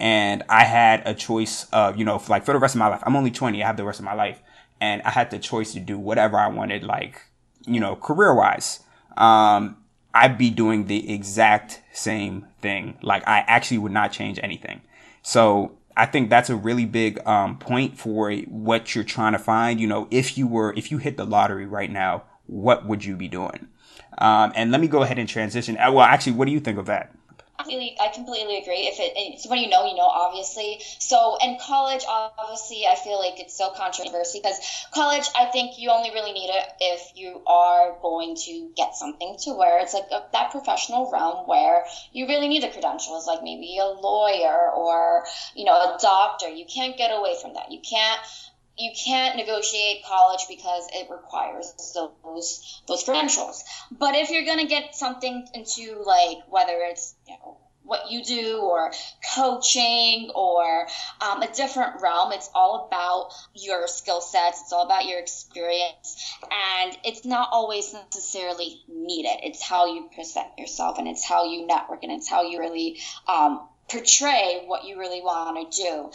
and 0.00 0.42
I 0.48 0.64
had 0.64 1.02
a 1.06 1.14
choice 1.14 1.66
of, 1.72 1.98
you 1.98 2.06
know, 2.06 2.20
like 2.28 2.44
for 2.44 2.54
the 2.54 2.58
rest 2.58 2.74
of 2.74 2.78
my 2.78 2.88
life. 2.88 3.02
I'm 3.04 3.14
only 3.14 3.30
20. 3.30 3.62
I 3.62 3.66
have 3.66 3.76
the 3.76 3.84
rest 3.84 3.98
of 3.98 4.04
my 4.06 4.14
life. 4.14 4.42
And 4.80 5.02
I 5.02 5.10
had 5.10 5.30
the 5.30 5.38
choice 5.38 5.74
to 5.74 5.80
do 5.80 5.98
whatever 5.98 6.38
I 6.38 6.48
wanted, 6.48 6.82
like, 6.82 7.20
you 7.66 7.78
know, 7.78 7.96
career 7.96 8.34
wise. 8.34 8.80
Um, 9.18 9.76
I'd 10.14 10.38
be 10.38 10.48
doing 10.48 10.86
the 10.86 11.12
exact 11.12 11.82
same 11.92 12.46
thing. 12.62 12.96
Like 13.02 13.28
I 13.28 13.44
actually 13.46 13.76
would 13.76 13.92
not 13.92 14.10
change 14.10 14.40
anything. 14.42 14.80
So 15.20 15.76
I 15.98 16.06
think 16.06 16.30
that's 16.30 16.48
a 16.48 16.56
really 16.56 16.86
big 16.86 17.20
um, 17.26 17.58
point 17.58 17.98
for 17.98 18.32
what 18.32 18.94
you're 18.94 19.04
trying 19.04 19.34
to 19.34 19.38
find. 19.38 19.78
You 19.78 19.86
know, 19.86 20.08
if 20.10 20.38
you 20.38 20.46
were, 20.46 20.72
if 20.78 20.90
you 20.90 20.96
hit 20.96 21.18
the 21.18 21.26
lottery 21.26 21.66
right 21.66 21.90
now, 21.90 22.24
what 22.46 22.86
would 22.86 23.04
you 23.04 23.16
be 23.16 23.28
doing? 23.28 23.68
Um, 24.16 24.50
and 24.56 24.72
let 24.72 24.80
me 24.80 24.88
go 24.88 25.02
ahead 25.02 25.18
and 25.18 25.28
transition. 25.28 25.76
Uh, 25.76 25.92
well, 25.92 26.06
actually, 26.06 26.32
what 26.32 26.46
do 26.46 26.52
you 26.52 26.60
think 26.60 26.78
of 26.78 26.86
that? 26.86 27.14
Completely, 27.62 27.96
I 28.00 28.08
completely 28.08 28.58
agree. 28.58 28.86
If 28.86 28.98
it, 28.98 29.12
it's 29.16 29.46
when 29.46 29.60
you 29.60 29.68
know, 29.68 29.86
you 29.86 29.94
know, 29.94 30.06
obviously. 30.06 30.80
So 30.98 31.36
in 31.42 31.56
college, 31.60 32.02
obviously, 32.08 32.86
I 32.86 32.96
feel 32.96 33.18
like 33.18 33.40
it's 33.40 33.56
so 33.56 33.70
controversial 33.70 34.40
because 34.42 34.58
college, 34.92 35.24
I 35.36 35.46
think 35.46 35.78
you 35.78 35.90
only 35.90 36.10
really 36.10 36.32
need 36.32 36.50
it 36.50 36.64
if 36.80 37.12
you 37.14 37.42
are 37.46 37.96
going 38.02 38.36
to 38.46 38.70
get 38.76 38.94
something 38.94 39.36
to 39.42 39.52
where 39.52 39.80
it's 39.80 39.94
like 39.94 40.08
a, 40.10 40.22
that 40.32 40.50
professional 40.50 41.10
realm 41.10 41.46
where 41.46 41.84
you 42.12 42.26
really 42.26 42.48
need 42.48 42.62
the 42.62 42.68
credentials, 42.68 43.26
like 43.26 43.42
maybe 43.42 43.78
a 43.78 43.86
lawyer 43.86 44.70
or 44.70 45.24
you 45.54 45.64
know 45.64 45.74
a 45.74 45.98
doctor. 46.00 46.48
You 46.48 46.64
can't 46.64 46.96
get 46.96 47.10
away 47.10 47.36
from 47.40 47.54
that. 47.54 47.70
You 47.70 47.80
can't 47.80 48.20
you 48.78 48.92
can't 49.04 49.36
negotiate 49.36 50.04
college 50.06 50.46
because 50.48 50.86
it 50.92 51.08
requires 51.10 51.72
those 51.94 52.82
those 52.86 53.04
credentials. 53.04 53.62
But 53.90 54.14
if 54.14 54.30
you're 54.30 54.46
gonna 54.46 54.66
get 54.66 54.94
something 54.94 55.46
into 55.54 56.02
like 56.04 56.38
whether 56.48 56.78
it's 56.90 57.14
you 57.26 57.34
know 57.34 57.58
what 57.90 58.08
you 58.08 58.22
do 58.22 58.58
or 58.58 58.92
coaching 59.34 60.30
or 60.36 60.86
um, 61.20 61.42
a 61.42 61.52
different 61.52 62.00
realm. 62.00 62.30
It's 62.32 62.48
all 62.54 62.86
about 62.86 63.32
your 63.54 63.88
skill 63.88 64.20
sets. 64.20 64.62
It's 64.62 64.72
all 64.72 64.86
about 64.86 65.06
your 65.06 65.18
experience. 65.18 66.36
And 66.52 66.96
it's 67.04 67.24
not 67.24 67.48
always 67.50 67.92
necessarily 67.92 68.82
needed. 68.88 69.40
It's 69.42 69.60
how 69.60 69.92
you 69.92 70.08
present 70.14 70.46
yourself 70.56 70.98
and 70.98 71.08
it's 71.08 71.24
how 71.24 71.50
you 71.50 71.66
network 71.66 72.04
and 72.04 72.12
it's 72.12 72.28
how 72.28 72.42
you 72.42 72.60
really 72.60 73.00
um, 73.26 73.66
portray 73.88 74.62
what 74.66 74.84
you 74.84 74.96
really 74.96 75.20
want 75.20 75.72
to 75.72 75.82
do. 75.82 76.10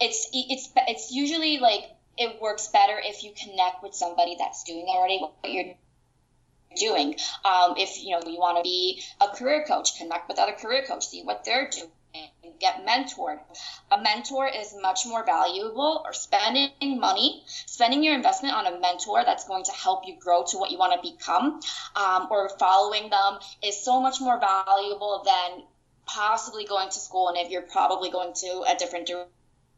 It's, 0.00 0.28
it's, 0.32 0.68
it's 0.88 1.12
usually 1.12 1.58
like 1.58 1.84
it 2.20 2.40
works 2.40 2.68
better 2.68 3.00
if 3.02 3.24
you 3.24 3.32
connect 3.32 3.82
with 3.82 3.94
somebody 3.94 4.36
that's 4.38 4.62
doing 4.64 4.86
already 4.88 5.18
what 5.18 5.32
you're 5.50 5.74
doing. 6.76 7.16
Um, 7.44 7.74
if 7.78 8.04
you 8.04 8.10
know 8.10 8.22
you 8.26 8.38
want 8.38 8.58
to 8.58 8.62
be 8.62 9.02
a 9.20 9.28
career 9.28 9.64
coach, 9.66 9.98
connect 9.98 10.28
with 10.28 10.38
other 10.38 10.52
career 10.52 10.84
coaches, 10.86 11.10
see 11.10 11.22
what 11.22 11.44
they're 11.44 11.70
doing. 11.70 11.90
Get 12.58 12.84
mentored. 12.86 13.38
A 13.90 14.02
mentor 14.02 14.46
is 14.46 14.74
much 14.82 15.06
more 15.06 15.24
valuable, 15.24 16.02
or 16.04 16.12
spending 16.12 17.00
money, 17.00 17.42
spending 17.46 18.04
your 18.04 18.14
investment 18.14 18.54
on 18.54 18.66
a 18.66 18.78
mentor 18.78 19.22
that's 19.24 19.46
going 19.48 19.64
to 19.64 19.72
help 19.72 20.06
you 20.06 20.16
grow 20.20 20.44
to 20.48 20.58
what 20.58 20.70
you 20.70 20.76
want 20.76 20.92
to 21.00 21.10
become, 21.10 21.60
um, 21.96 22.28
or 22.30 22.50
following 22.58 23.08
them 23.08 23.38
is 23.64 23.82
so 23.82 24.02
much 24.02 24.20
more 24.20 24.38
valuable 24.38 25.24
than 25.24 25.62
possibly 26.04 26.64
going 26.64 26.88
to 26.88 26.98
school 26.98 27.28
and 27.28 27.38
if 27.38 27.50
you're 27.50 27.62
probably 27.62 28.10
going 28.10 28.32
to 28.34 28.64
a 28.68 28.74
different 28.76 29.08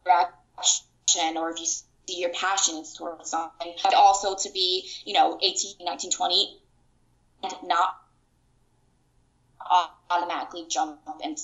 direction 0.04 1.36
or 1.36 1.50
if 1.50 1.60
you 1.60 1.66
see 2.12 2.20
your 2.20 2.30
passions 2.30 2.94
towards 2.94 3.30
something. 3.30 3.74
But 3.82 3.94
also 3.94 4.34
to 4.34 4.50
be, 4.52 4.88
you 5.04 5.14
know, 5.14 5.38
18, 5.40 5.84
19, 5.84 6.10
20 6.10 6.58
and 7.44 7.54
not 7.64 7.96
automatically 10.10 10.66
jump 10.68 10.98
into 11.22 11.42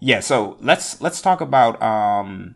yeah 0.00 0.20
so 0.20 0.56
let's 0.60 1.00
let's 1.00 1.22
talk 1.22 1.40
about 1.40 1.80
um 1.80 2.54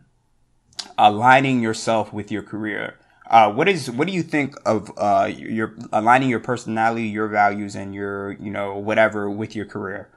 aligning 0.97 1.61
yourself 1.61 2.13
with 2.13 2.31
your 2.31 2.43
career 2.43 2.99
uh, 3.31 3.49
what 3.49 3.69
is 3.69 3.89
what 3.89 4.07
do 4.07 4.13
you 4.13 4.21
think 4.21 4.55
of 4.65 4.91
uh, 4.97 5.29
your 5.33 5.73
aligning 5.93 6.27
your 6.27 6.41
personality, 6.41 7.07
your 7.07 7.29
values, 7.29 7.75
and 7.75 7.95
your 7.95 8.33
you 8.33 8.51
know 8.51 8.77
whatever 8.77 9.29
with 9.29 9.55
your 9.55 9.65
career? 9.65 10.09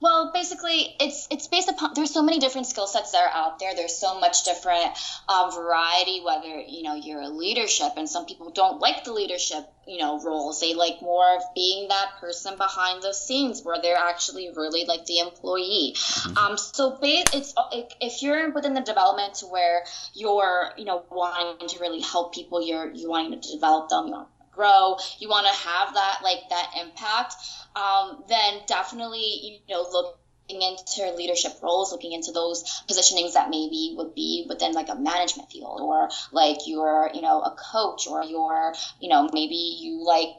Well, 0.00 0.30
basically, 0.32 0.94
it's 1.00 1.26
it's 1.28 1.48
based 1.48 1.68
upon 1.68 1.92
there's 1.94 2.12
so 2.12 2.22
many 2.22 2.38
different 2.38 2.68
skill 2.68 2.86
sets 2.86 3.10
that 3.12 3.22
are 3.22 3.34
out 3.34 3.58
there. 3.58 3.74
There's 3.74 3.96
so 3.96 4.20
much 4.20 4.44
different 4.44 4.96
um, 5.28 5.52
variety. 5.52 6.20
Whether 6.24 6.60
you 6.60 6.84
know 6.84 6.94
you're 6.94 7.20
a 7.20 7.28
leadership, 7.28 7.92
and 7.96 8.08
some 8.08 8.24
people 8.24 8.50
don't 8.50 8.78
like 8.80 9.02
the 9.02 9.12
leadership 9.12 9.68
you 9.88 9.98
know 9.98 10.20
roles. 10.20 10.60
They 10.60 10.74
like 10.74 11.02
more 11.02 11.36
of 11.36 11.42
being 11.52 11.88
that 11.88 12.12
person 12.20 12.56
behind 12.56 13.02
the 13.02 13.12
scenes, 13.12 13.62
where 13.64 13.82
they're 13.82 13.96
actually 13.96 14.50
really 14.54 14.84
like 14.84 15.04
the 15.06 15.18
employee. 15.18 15.94
Mm-hmm. 15.96 16.38
Um, 16.38 16.58
so 16.58 16.96
it's 17.02 17.54
if 18.00 18.22
you're 18.22 18.52
within 18.52 18.74
the 18.74 18.82
development 18.82 19.34
to 19.36 19.46
where 19.46 19.84
you're 20.14 20.70
you 20.76 20.84
know 20.84 21.04
wanting 21.10 21.66
to 21.68 21.78
really 21.80 22.02
help 22.02 22.34
people, 22.34 22.64
you're 22.64 22.88
you 22.92 23.10
wanting 23.10 23.40
to 23.40 23.50
develop 23.50 23.88
them, 23.88 24.06
you 24.06 24.12
to 24.12 24.28
grow, 24.58 24.98
you 25.20 25.28
want 25.28 25.46
to 25.46 25.54
have 25.68 25.94
that 25.94 26.18
like 26.24 26.42
that 26.50 26.74
impact 26.82 27.34
um, 27.78 28.24
then 28.28 28.60
definitely, 28.66 29.60
you 29.68 29.74
know, 29.74 29.82
looking 29.82 30.62
into 30.62 31.14
leadership 31.14 31.52
roles, 31.62 31.92
looking 31.92 32.12
into 32.12 32.32
those 32.32 32.64
positionings 32.90 33.34
that 33.34 33.50
maybe 33.50 33.94
would 33.96 34.14
be 34.14 34.46
within 34.48 34.72
like 34.72 34.88
a 34.88 34.94
management 34.94 35.50
field 35.50 35.80
or 35.80 36.08
like 36.32 36.58
you're, 36.66 37.10
you 37.14 37.20
know, 37.20 37.40
a 37.40 37.54
coach 37.72 38.06
or 38.08 38.24
you're, 38.24 38.74
you 39.00 39.08
know, 39.08 39.28
maybe 39.32 39.78
you 39.80 40.04
like 40.04 40.30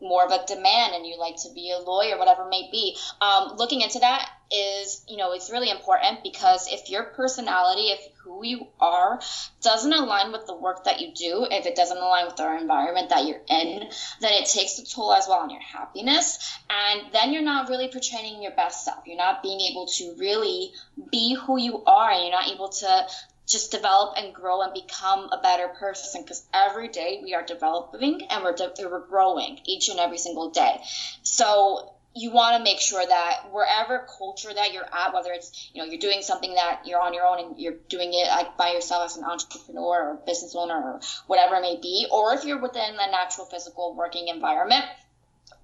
more 0.00 0.26
of 0.26 0.32
a 0.32 0.44
demand 0.46 0.94
and 0.94 1.06
you 1.06 1.18
like 1.18 1.36
to 1.36 1.48
be 1.54 1.72
a 1.72 1.78
lawyer, 1.78 2.18
whatever 2.18 2.42
it 2.42 2.50
may 2.50 2.68
be. 2.70 2.96
Um, 3.20 3.56
looking 3.56 3.80
into 3.80 4.00
that 4.00 4.30
is, 4.50 5.04
you 5.08 5.16
know, 5.16 5.32
it's 5.32 5.50
really 5.50 5.70
important 5.70 6.22
because 6.22 6.68
if 6.70 6.90
your 6.90 7.04
personality, 7.04 7.88
if 7.88 8.00
who 8.22 8.44
you 8.44 8.66
are 8.80 9.20
doesn't 9.62 9.92
align 9.92 10.32
with 10.32 10.46
the 10.46 10.54
work 10.54 10.84
that 10.84 11.00
you 11.00 11.12
do, 11.14 11.46
if 11.50 11.66
it 11.66 11.76
doesn't 11.76 11.96
align 11.96 12.26
with 12.26 12.36
the 12.36 12.56
environment 12.56 13.10
that 13.10 13.26
you're 13.26 13.42
in, 13.48 13.88
then 14.20 14.32
it 14.32 14.46
takes 14.46 14.78
a 14.78 14.84
toll 14.84 15.12
as 15.12 15.26
well 15.28 15.38
on 15.38 15.50
your 15.50 15.60
happiness. 15.60 16.38
And 16.68 17.12
then 17.12 17.32
you're 17.32 17.42
not 17.42 17.68
really 17.68 17.88
portraying 17.88 18.42
your 18.42 18.52
best 18.52 18.84
self. 18.84 19.06
You're 19.06 19.16
not 19.16 19.42
being 19.42 19.60
able 19.60 19.86
to 19.86 20.14
really 20.18 20.72
be 21.10 21.34
who 21.34 21.58
you 21.58 21.84
are 21.84 22.10
and 22.10 22.22
you're 22.22 22.32
not 22.32 22.48
able 22.48 22.68
to 22.68 23.06
just 23.46 23.70
develop 23.70 24.14
and 24.16 24.34
grow 24.34 24.62
and 24.62 24.74
become 24.74 25.28
a 25.30 25.40
better 25.40 25.68
person 25.68 26.22
because 26.22 26.44
every 26.52 26.88
day 26.88 27.20
we 27.22 27.34
are 27.34 27.44
developing 27.44 28.22
and 28.28 28.42
we're, 28.42 28.52
de- 28.52 28.72
we're 28.80 29.06
growing 29.06 29.60
each 29.66 29.88
and 29.88 30.00
every 30.00 30.18
single 30.18 30.50
day. 30.50 30.80
So 31.22 31.92
you 32.16 32.30
want 32.32 32.56
to 32.56 32.62
make 32.64 32.80
sure 32.80 33.04
that 33.06 33.52
wherever 33.52 34.06
culture 34.18 34.52
that 34.52 34.72
you're 34.72 34.88
at, 34.90 35.12
whether 35.12 35.32
it's 35.32 35.70
you 35.74 35.82
know 35.82 35.88
you're 35.88 36.00
doing 36.00 36.22
something 36.22 36.54
that 36.54 36.82
you're 36.86 37.00
on 37.00 37.12
your 37.12 37.26
own 37.26 37.38
and 37.38 37.58
you're 37.58 37.76
doing 37.88 38.10
it 38.12 38.26
like 38.28 38.56
by 38.56 38.72
yourself 38.72 39.04
as 39.04 39.16
an 39.18 39.24
entrepreneur 39.24 40.10
or 40.12 40.22
business 40.26 40.54
owner 40.56 40.74
or 40.74 41.00
whatever 41.26 41.56
it 41.56 41.60
may 41.60 41.78
be, 41.80 42.06
or 42.10 42.32
if 42.34 42.44
you're 42.44 42.60
within 42.60 42.94
a 42.98 43.10
natural 43.10 43.46
physical 43.46 43.94
working 43.94 44.28
environment, 44.28 44.84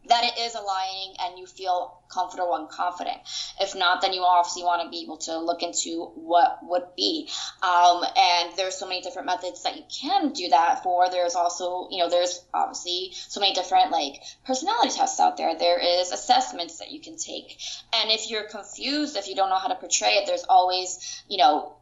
that 0.09 0.25
it 0.25 0.41
is 0.41 0.55
aligning 0.55 1.15
and 1.21 1.39
you 1.39 1.47
feel 1.47 2.03
comfortable 2.09 2.55
and 2.57 2.69
confident. 2.69 3.19
If 3.61 3.75
not, 3.75 4.03
then 4.03 4.13
you 4.13 4.23
obviously 4.23 4.65
want 4.65 4.83
to 4.83 4.91
be 4.91 5.03
able 5.05 5.17
to 5.19 5.39
look 5.39 5.63
into 5.63 6.11
what 6.15 6.59
would 6.63 6.95
be. 6.97 7.29
Um, 7.63 8.05
and 8.17 8.51
there's 8.57 8.77
so 8.77 8.89
many 8.89 9.01
different 9.01 9.27
methods 9.27 9.63
that 9.63 9.77
you 9.77 9.85
can 10.01 10.33
do 10.33 10.49
that 10.49 10.83
for. 10.83 11.09
There's 11.09 11.35
also, 11.35 11.89
you 11.91 11.99
know, 11.99 12.11
there's 12.11 12.45
obviously 12.53 13.11
so 13.13 13.41
many 13.41 13.55
different 13.55 13.93
like 13.93 14.21
personality 14.45 14.91
tests 14.91 15.21
out 15.21 15.37
there. 15.37 15.57
There 15.57 15.79
is 15.79 16.11
assessments 16.11 16.79
that 16.79 16.91
you 16.91 17.01
can 17.01 17.17
take. 17.17 17.59
And 17.95 18.11
if 18.11 18.29
you're 18.29 18.49
confused, 18.49 19.17
if 19.17 19.29
you 19.29 19.37
don't 19.37 19.51
know 19.51 19.59
how 19.59 19.69
to 19.69 19.77
portray 19.77 20.15
it, 20.15 20.27
there's 20.27 20.45
always, 20.49 21.23
you 21.29 21.39
know, 21.39 21.77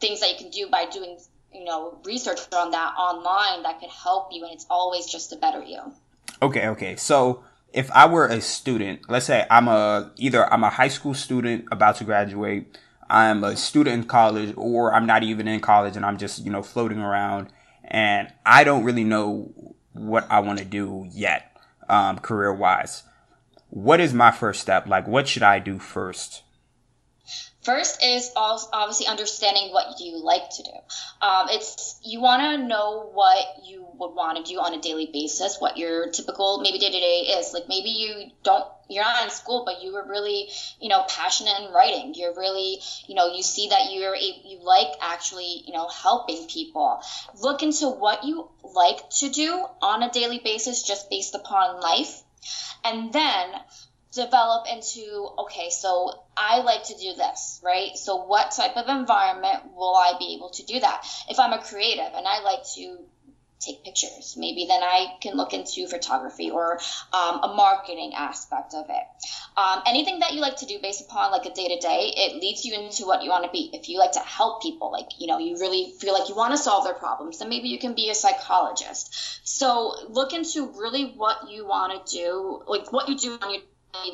things 0.00 0.20
that 0.20 0.30
you 0.30 0.36
can 0.36 0.50
do 0.50 0.68
by 0.70 0.86
doing, 0.86 1.18
you 1.52 1.64
know, 1.64 1.98
research 2.04 2.40
on 2.52 2.72
that 2.72 2.94
online 2.98 3.62
that 3.62 3.80
could 3.80 3.90
help 3.90 4.28
you. 4.32 4.44
And 4.44 4.52
it's 4.52 4.66
always 4.68 5.06
just 5.06 5.30
to 5.30 5.36
better 5.36 5.62
you. 5.62 5.80
Okay, 6.42 6.68
okay. 6.68 6.96
So 6.96 7.42
if 7.74 7.90
I 7.90 8.06
were 8.06 8.26
a 8.26 8.40
student, 8.40 9.00
let's 9.10 9.26
say 9.26 9.44
I'm 9.50 9.66
a 9.66 10.12
either 10.16 10.50
I'm 10.50 10.62
a 10.62 10.70
high 10.70 10.88
school 10.88 11.12
student 11.12 11.66
about 11.72 11.96
to 11.96 12.04
graduate, 12.04 12.78
I'm 13.10 13.42
a 13.42 13.56
student 13.56 13.94
in 13.94 14.04
college, 14.04 14.54
or 14.56 14.94
I'm 14.94 15.06
not 15.06 15.24
even 15.24 15.48
in 15.48 15.60
college 15.60 15.96
and 15.96 16.06
I'm 16.06 16.16
just 16.16 16.44
you 16.44 16.52
know 16.52 16.62
floating 16.62 17.00
around, 17.00 17.48
and 17.82 18.32
I 18.46 18.62
don't 18.62 18.84
really 18.84 19.02
know 19.02 19.52
what 19.92 20.26
I 20.30 20.38
want 20.38 20.60
to 20.60 20.64
do 20.64 21.08
yet, 21.10 21.56
um, 21.88 22.20
career 22.20 22.54
wise. 22.54 23.02
What 23.70 23.98
is 23.98 24.14
my 24.14 24.30
first 24.30 24.60
step? 24.60 24.86
Like, 24.86 25.08
what 25.08 25.26
should 25.26 25.42
I 25.42 25.58
do 25.58 25.80
first? 25.80 26.43
First 27.64 28.04
is 28.04 28.30
obviously 28.36 29.06
understanding 29.06 29.72
what 29.72 29.98
you 29.98 30.22
like 30.22 30.50
to 30.56 30.62
do. 30.62 31.26
Um, 31.26 31.46
it's 31.48 31.98
you 32.04 32.20
want 32.20 32.42
to 32.42 32.66
know 32.66 33.10
what 33.14 33.64
you 33.64 33.86
would 33.98 34.14
want 34.14 34.44
to 34.44 34.52
do 34.52 34.58
on 34.58 34.74
a 34.74 34.80
daily 34.80 35.08
basis, 35.10 35.56
what 35.58 35.78
your 35.78 36.10
typical 36.10 36.60
maybe 36.60 36.78
day 36.78 36.90
to 36.90 37.00
day 37.00 37.38
is. 37.38 37.54
Like 37.54 37.64
maybe 37.66 37.88
you 37.88 38.30
don't, 38.42 38.66
you're 38.90 39.04
not 39.04 39.24
in 39.24 39.30
school, 39.30 39.62
but 39.64 39.82
you 39.82 39.94
were 39.94 40.04
really, 40.06 40.50
you 40.78 40.90
know, 40.90 41.04
passionate 41.08 41.58
in 41.60 41.72
writing. 41.72 42.12
You're 42.14 42.36
really, 42.36 42.80
you 43.06 43.14
know, 43.14 43.34
you 43.34 43.42
see 43.42 43.68
that 43.68 43.92
you're 43.92 44.14
you 44.14 44.58
like 44.62 44.88
actually, 45.00 45.62
you 45.66 45.72
know, 45.72 45.88
helping 45.88 46.46
people. 46.48 47.00
Look 47.40 47.62
into 47.62 47.88
what 47.88 48.24
you 48.24 48.48
like 48.62 49.08
to 49.20 49.30
do 49.30 49.64
on 49.80 50.02
a 50.02 50.10
daily 50.10 50.40
basis, 50.44 50.82
just 50.82 51.08
based 51.08 51.34
upon 51.34 51.80
life, 51.80 52.22
and 52.84 53.10
then 53.12 53.48
develop 54.14 54.66
into 54.70 55.28
okay 55.38 55.70
so 55.70 56.10
i 56.36 56.60
like 56.62 56.84
to 56.84 56.94
do 56.94 57.14
this 57.14 57.60
right? 57.64 57.96
So 57.96 58.24
what 58.24 58.52
type 58.52 58.76
of 58.76 58.88
environment 58.88 59.74
will 59.74 59.96
i 59.96 60.14
be 60.18 60.34
able 60.36 60.50
to 60.50 60.64
do 60.64 60.80
that? 60.80 61.06
If 61.28 61.38
i'm 61.38 61.52
a 61.52 61.62
creative 61.62 62.12
and 62.14 62.26
i 62.26 62.40
like 62.42 62.64
to 62.76 62.98
take 63.60 63.82
pictures 63.84 64.34
maybe 64.36 64.66
then 64.68 64.82
i 64.82 65.16
can 65.22 65.36
look 65.36 65.54
into 65.54 65.86
photography 65.86 66.50
or 66.50 66.78
um, 67.12 67.40
a 67.42 67.54
marketing 67.56 68.12
aspect 68.14 68.74
of 68.74 68.86
it. 68.90 69.04
Um, 69.56 69.82
anything 69.86 70.18
that 70.18 70.34
you 70.34 70.40
like 70.40 70.56
to 70.56 70.66
do 70.66 70.78
based 70.82 71.00
upon 71.00 71.30
like 71.30 71.46
a 71.46 71.54
day 71.54 71.68
to 71.68 71.80
day 71.80 72.12
it 72.16 72.40
leads 72.42 72.64
you 72.64 72.74
into 72.74 73.06
what 73.06 73.22
you 73.22 73.30
want 73.30 73.44
to 73.44 73.50
be. 73.50 73.70
If 73.72 73.88
you 73.88 73.98
like 73.98 74.12
to 74.12 74.20
help 74.20 74.62
people 74.62 74.92
like 74.92 75.08
you 75.18 75.26
know 75.26 75.38
you 75.38 75.56
really 75.58 75.94
feel 75.98 76.12
like 76.12 76.28
you 76.28 76.34
want 76.34 76.52
to 76.52 76.58
solve 76.58 76.84
their 76.84 76.94
problems 76.94 77.38
then 77.38 77.48
maybe 77.48 77.68
you 77.68 77.78
can 77.78 77.94
be 77.94 78.10
a 78.10 78.14
psychologist. 78.14 79.40
So 79.44 79.94
look 80.08 80.32
into 80.32 80.66
really 80.78 81.12
what 81.16 81.50
you 81.50 81.66
want 81.66 82.06
to 82.06 82.16
do 82.16 82.62
like 82.66 82.92
what 82.92 83.08
you 83.08 83.16
do 83.16 83.38
on 83.40 83.54
your 83.54 83.62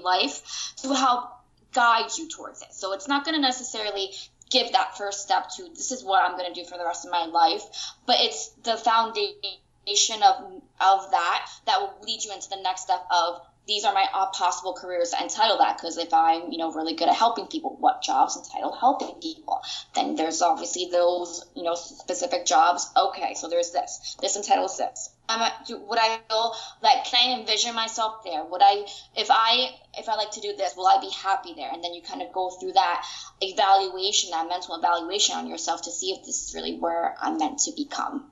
life 0.03 0.75
to 0.83 0.95
help 0.95 1.31
guide 1.73 2.11
you 2.19 2.29
towards 2.29 2.63
it. 2.63 2.73
So 2.73 2.93
it's 2.93 3.09
not 3.09 3.25
going 3.25 3.35
to 3.35 3.41
necessarily 3.41 4.11
give 4.51 4.73
that 4.73 4.99
first 4.99 5.23
step 5.23 5.49
to 5.57 5.69
this 5.69 5.93
is 5.93 6.05
what 6.05 6.25
I'm 6.25 6.37
going 6.37 6.53
to 6.53 6.61
do 6.61 6.69
for 6.69 6.77
the 6.77 6.85
rest 6.85 7.05
of 7.05 7.13
my 7.13 7.27
life, 7.27 7.63
but 8.07 8.17
it's 8.19 8.49
the 8.65 8.77
foundation 8.77 10.23
of 10.23 10.63
of 10.81 11.11
that 11.11 11.47
that 11.67 11.81
will 11.81 11.95
lead 12.07 12.25
you 12.25 12.33
into 12.33 12.49
the 12.49 12.61
next 12.63 12.83
step 12.83 13.05
of 13.11 13.41
these 13.67 13.85
are 13.85 13.95
my 13.95 14.07
possible 14.33 14.75
careers 14.75 15.11
that 15.13 15.23
entitle 15.23 15.59
that 15.59 15.77
because 15.77 15.97
if 15.99 16.13
i'm 16.13 16.51
you 16.51 16.59
know 16.59 16.73
really 16.73 16.95
good 16.95 17.09
at 17.09 17.15
helping 17.15 17.47
people 17.47 17.77
what 17.81 18.03
jobs 18.03 18.37
entitle 18.37 18.73
helping 18.73 19.15
people 19.21 19.61
then 19.95 20.17
there's 20.17 20.43
obviously 20.43 20.89
those 20.91 21.45
you 21.55 21.63
know 21.63 21.75
specific 21.75 22.47
jobs 22.47 22.91
okay 22.97 23.35
so 23.35 23.49
there's 23.49 23.71
this 23.71 24.17
this 24.21 24.37
entitles 24.37 24.79
this 24.79 25.11
I'm, 25.31 25.53
would 25.89 25.99
I 25.99 26.19
feel 26.29 26.57
like 26.83 27.05
can 27.05 27.37
I 27.37 27.41
envision 27.41 27.75
myself 27.75 28.25
there? 28.25 28.45
Would 28.45 28.63
I 28.63 28.85
if 29.17 29.29
I 29.31 29.71
if 29.97 30.09
I 30.09 30.17
like 30.17 30.33
to 30.33 30.41
do 30.41 30.55
this, 30.57 30.75
will 30.77 30.87
I 30.87 31.01
be 31.01 31.11
happy 31.11 31.55
there? 31.55 31.71
And 31.73 31.83
then 31.85 31.95
you 31.95 32.03
kind 32.03 32.23
of 32.23 32.33
go 32.33 32.51
through 32.51 32.73
that 32.73 33.07
evaluation, 33.41 34.31
that 34.31 34.49
mental 34.49 34.77
evaluation 34.77 35.37
on 35.37 35.47
yourself 35.47 35.83
to 35.83 35.91
see 35.91 36.11
if 36.13 36.25
this 36.25 36.49
is 36.49 36.55
really 36.55 36.77
where 36.77 37.15
I'm 37.21 37.39
meant 37.39 37.61
to 37.61 37.73
become. 37.77 38.31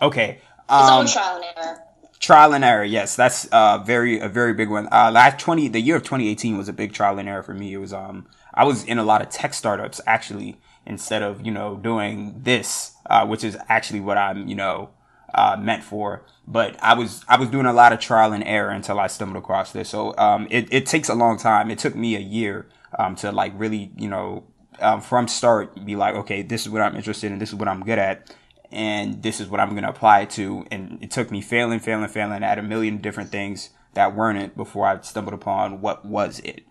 Okay. 0.00 0.40
Um, 0.68 0.80
it's 0.80 0.90
always 0.90 1.12
trial 1.12 1.36
and 1.36 1.44
error. 1.56 1.82
Trial 2.20 2.52
and 2.52 2.64
error, 2.64 2.84
yes, 2.84 3.14
that's 3.14 3.46
uh 3.46 3.78
very 3.78 4.18
a 4.18 4.28
very 4.28 4.52
big 4.52 4.68
one. 4.68 4.88
Uh, 4.90 5.10
last 5.12 5.38
twenty, 5.38 5.68
the 5.68 5.80
year 5.80 5.96
of 5.96 6.02
2018 6.02 6.58
was 6.58 6.68
a 6.68 6.72
big 6.72 6.92
trial 6.92 7.18
and 7.18 7.28
error 7.28 7.44
for 7.44 7.54
me. 7.54 7.72
It 7.72 7.78
was 7.78 7.92
um 7.92 8.26
I 8.52 8.64
was 8.64 8.82
in 8.84 8.98
a 8.98 9.04
lot 9.04 9.22
of 9.22 9.28
tech 9.28 9.54
startups 9.54 10.00
actually 10.06 10.60
instead 10.84 11.22
of 11.22 11.46
you 11.46 11.52
know 11.52 11.76
doing 11.76 12.40
this, 12.42 12.96
uh, 13.08 13.24
which 13.24 13.44
is 13.44 13.56
actually 13.68 14.00
what 14.00 14.18
I'm 14.18 14.48
you 14.48 14.56
know 14.56 14.90
uh, 15.32 15.56
meant 15.60 15.84
for. 15.84 16.24
But 16.46 16.76
I 16.82 16.94
was 16.94 17.24
I 17.28 17.38
was 17.38 17.50
doing 17.50 17.66
a 17.66 17.72
lot 17.72 17.92
of 17.92 18.00
trial 18.00 18.32
and 18.32 18.42
error 18.42 18.70
until 18.70 18.98
I 18.98 19.06
stumbled 19.06 19.42
across 19.42 19.70
this. 19.70 19.88
So 19.88 20.16
um, 20.18 20.48
it 20.50 20.66
it 20.72 20.86
takes 20.86 21.08
a 21.08 21.14
long 21.14 21.38
time. 21.38 21.70
It 21.70 21.78
took 21.78 21.94
me 21.94 22.16
a 22.16 22.20
year 22.20 22.66
um, 22.98 23.14
to 23.16 23.30
like 23.30 23.52
really 23.54 23.92
you 23.96 24.08
know 24.08 24.44
um, 24.80 25.00
from 25.00 25.28
start 25.28 25.84
be 25.84 25.94
like 25.94 26.14
okay 26.14 26.42
this 26.42 26.62
is 26.62 26.70
what 26.70 26.82
I'm 26.82 26.96
interested 26.96 27.30
in. 27.30 27.38
This 27.38 27.50
is 27.50 27.54
what 27.54 27.68
I'm 27.68 27.84
good 27.84 27.98
at 27.98 28.34
and 28.70 29.22
this 29.22 29.40
is 29.40 29.48
what 29.48 29.60
I'm 29.60 29.70
going 29.70 29.82
to 29.82 29.88
apply 29.88 30.20
it 30.20 30.30
to. 30.30 30.66
And 30.70 30.98
it 31.02 31.10
took 31.10 31.30
me 31.30 31.40
failing, 31.40 31.80
failing, 31.80 32.08
failing 32.08 32.42
at 32.42 32.58
a 32.58 32.62
million 32.62 32.98
different 32.98 33.30
things 33.30 33.70
that 33.94 34.14
weren't 34.14 34.38
it 34.38 34.56
before 34.56 34.86
I 34.86 35.00
stumbled 35.00 35.34
upon 35.34 35.80
what 35.80 36.04
was 36.04 36.40
it. 36.40 36.62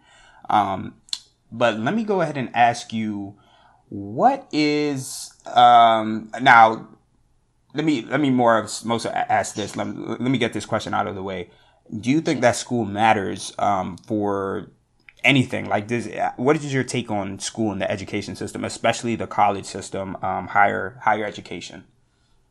Um, 0.50 0.96
but 1.51 1.80
let 1.80 1.96
me 1.96 2.04
go 2.04 2.22
ahead 2.22 2.38
and 2.38 2.50
ask 2.56 2.94
you, 2.94 3.36
what 3.89 4.48
is 4.51 5.34
um, 5.46 6.30
now? 6.42 6.89
Let 7.74 7.86
me 7.86 8.01
let 8.01 8.20
me 8.20 8.30
more 8.30 8.58
of 8.58 8.86
most 8.86 9.06
ask 9.06 9.56
this. 9.56 9.75
Let 9.75 9.88
me, 9.88 10.06
let 10.06 10.22
me 10.22 10.38
get 10.38 10.54
this 10.54 10.66
question 10.66 10.94
out 10.94 11.08
of 11.08 11.16
the 11.16 11.24
way. 11.24 11.50
Do 11.98 12.10
you 12.10 12.22
think 12.22 12.42
that 12.42 12.56
school 12.56 12.86
matters 12.86 13.54
um, 13.60 13.98
for 13.98 14.72
anything 15.27 15.67
like 15.67 15.88
this 15.88 16.07
what 16.38 16.55
is 16.55 16.74
your 16.74 16.84
take 16.84 17.12
on 17.12 17.38
school 17.39 17.72
and 17.72 17.81
the 17.81 17.91
education 17.91 18.36
system 18.36 18.63
especially 18.63 19.15
the 19.15 19.27
college 19.27 19.65
system 19.65 20.15
um, 20.24 20.48
higher 20.48 21.00
higher 21.03 21.25
education? 21.25 21.84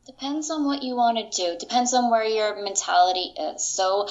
Depends 0.05 0.49
on 0.49 0.63
what 0.63 0.83
you 0.83 0.95
want 0.95 1.17
to 1.17 1.29
do. 1.45 1.57
Depends 1.59 1.93
on 1.93 2.09
where 2.09 2.23
your 2.23 2.63
mentality 2.63 3.33
is. 3.37 3.67
So 3.67 4.07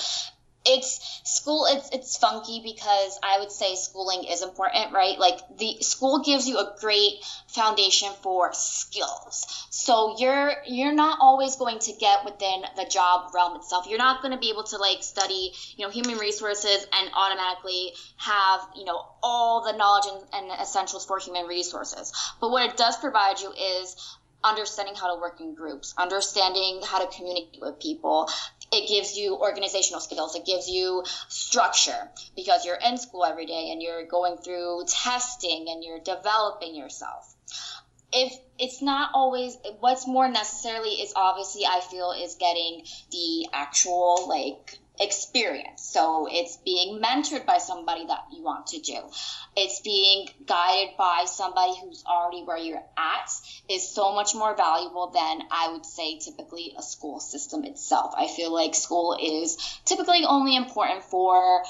it's 0.66 1.20
school 1.24 1.66
it's 1.68 1.90
it's 1.92 2.16
funky 2.16 2.60
because 2.64 3.18
i 3.22 3.38
would 3.38 3.52
say 3.52 3.74
schooling 3.74 4.24
is 4.24 4.42
important 4.42 4.86
right? 4.92 5.18
Like 5.18 5.38
the 5.58 5.78
school 5.80 6.22
gives 6.22 6.48
you 6.48 6.58
a 6.58 6.74
great 6.80 7.14
foundation 7.48 8.10
for 8.22 8.52
skills. 8.52 9.66
So 9.70 10.16
you're 10.18 10.52
you're 10.66 10.94
not 10.94 11.18
always 11.20 11.56
going 11.56 11.78
to 11.80 11.92
get 11.92 12.24
within 12.24 12.62
the 12.76 12.84
job 12.84 13.32
realm 13.34 13.56
itself. 13.56 13.86
You're 13.88 13.98
not 13.98 14.22
going 14.22 14.32
to 14.32 14.38
be 14.38 14.50
able 14.50 14.64
to 14.64 14.78
like 14.78 15.02
study 15.02 15.52
you 15.76 15.84
know 15.84 15.90
human 15.90 16.18
resources 16.18 16.86
and 16.98 17.10
automatically 17.14 17.92
have 18.16 18.60
you 18.76 18.84
know 18.84 19.04
all 19.22 19.64
the 19.64 19.76
knowledge 19.76 20.06
and, 20.12 20.50
and 20.50 20.60
essentials 20.60 21.04
for 21.04 21.18
human 21.18 21.46
resources. 21.46 22.12
But 22.40 22.50
what 22.50 22.68
it 22.70 22.76
does 22.76 22.96
provide 22.96 23.40
you 23.40 23.52
is 23.52 23.96
understanding 24.44 24.94
how 24.94 25.14
to 25.14 25.20
work 25.20 25.40
in 25.40 25.54
groups, 25.54 25.94
understanding 25.98 26.80
how 26.84 27.04
to 27.04 27.16
communicate 27.16 27.60
with 27.60 27.80
people, 27.80 28.30
it 28.72 28.88
gives 28.88 29.16
you 29.16 29.36
organizational 29.36 30.00
skills. 30.00 30.34
It 30.34 30.44
gives 30.44 30.68
you 30.68 31.04
structure 31.28 32.10
because 32.34 32.64
you're 32.64 32.78
in 32.84 32.98
school 32.98 33.24
every 33.24 33.46
day 33.46 33.70
and 33.70 33.82
you're 33.82 34.06
going 34.06 34.38
through 34.38 34.84
testing 34.88 35.66
and 35.68 35.84
you're 35.84 36.00
developing 36.00 36.74
yourself. 36.74 37.34
If 38.12 38.32
it's 38.58 38.80
not 38.82 39.10
always 39.14 39.56
what's 39.80 40.06
more 40.06 40.28
necessarily 40.28 40.90
is 40.90 41.12
obviously 41.14 41.66
i 41.66 41.80
feel 41.90 42.12
is 42.12 42.36
getting 42.36 42.84
the 43.10 43.48
actual 43.52 44.26
like 44.28 44.78
experience. 45.00 45.82
So 45.82 46.28
it's 46.30 46.56
being 46.58 47.00
mentored 47.00 47.46
by 47.46 47.58
somebody 47.58 48.06
that 48.06 48.24
you 48.32 48.42
want 48.42 48.68
to 48.68 48.80
do. 48.80 48.98
It's 49.56 49.80
being 49.80 50.28
guided 50.46 50.96
by 50.96 51.24
somebody 51.26 51.74
who's 51.80 52.04
already 52.06 52.42
where 52.44 52.58
you're 52.58 52.82
at 52.96 53.30
is 53.68 53.88
so 53.88 54.14
much 54.14 54.34
more 54.34 54.56
valuable 54.56 55.08
than 55.08 55.42
I 55.50 55.72
would 55.72 55.86
say 55.86 56.18
typically 56.18 56.74
a 56.78 56.82
school 56.82 57.20
system 57.20 57.64
itself. 57.64 58.14
I 58.16 58.26
feel 58.26 58.52
like 58.52 58.74
school 58.74 59.18
is 59.20 59.56
typically 59.84 60.24
only 60.24 60.56
important 60.56 61.04
for 61.04 61.62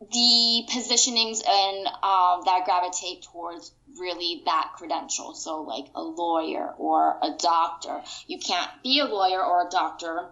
the 0.00 0.64
positionings 0.70 1.42
and 1.46 1.86
um, 1.86 2.42
that 2.44 2.62
gravitate 2.64 3.22
towards 3.22 3.72
really 3.98 4.42
that 4.44 4.72
credential. 4.76 5.34
So 5.34 5.62
like 5.62 5.86
a 5.94 6.02
lawyer 6.02 6.72
or 6.78 7.18
a 7.20 7.30
doctor. 7.36 8.00
You 8.26 8.38
can't 8.38 8.70
be 8.82 9.00
a 9.00 9.06
lawyer 9.06 9.42
or 9.42 9.66
a 9.66 9.70
doctor 9.70 10.28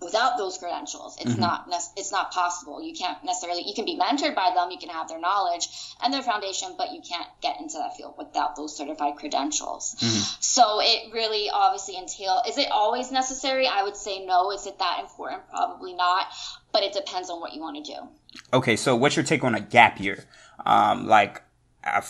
without 0.00 0.38
those 0.38 0.58
credentials 0.58 1.16
it's 1.20 1.32
mm-hmm. 1.32 1.40
not 1.40 1.68
it's 1.96 2.12
not 2.12 2.30
possible. 2.30 2.82
You 2.82 2.94
can't 2.94 3.22
necessarily 3.24 3.62
you 3.66 3.74
can 3.74 3.84
be 3.84 3.98
mentored 3.98 4.34
by 4.34 4.52
them 4.54 4.70
you 4.70 4.78
can 4.78 4.88
have 4.90 5.08
their 5.08 5.20
knowledge 5.20 5.68
and 6.02 6.12
their 6.12 6.22
foundation 6.22 6.74
but 6.76 6.92
you 6.92 7.00
can't 7.00 7.26
get 7.40 7.60
into 7.60 7.78
that 7.78 7.96
field 7.96 8.14
without 8.18 8.56
those 8.56 8.76
certified 8.76 9.16
credentials. 9.16 9.96
Mm-hmm. 9.98 10.36
so 10.40 10.80
it 10.80 11.12
really 11.12 11.50
obviously 11.52 11.96
entail 11.96 12.42
is 12.48 12.58
it 12.58 12.70
always 12.70 13.10
necessary? 13.10 13.66
I 13.66 13.82
would 13.82 13.96
say 13.96 14.24
no. 14.24 14.52
Is 14.52 14.66
it 14.66 14.78
that 14.78 14.98
important? 15.00 15.48
Probably 15.50 15.94
not 15.94 16.26
but 16.72 16.82
it 16.82 16.92
depends 16.92 17.30
on 17.30 17.40
what 17.40 17.54
you 17.54 17.60
want 17.60 17.84
to 17.84 17.92
do. 17.92 18.08
Okay 18.52 18.76
so 18.76 18.94
what's 18.94 19.16
your 19.16 19.24
take 19.24 19.44
on 19.44 19.54
a 19.54 19.60
gap 19.60 20.00
year? 20.00 20.24
Um, 20.64 21.06
like 21.06 21.42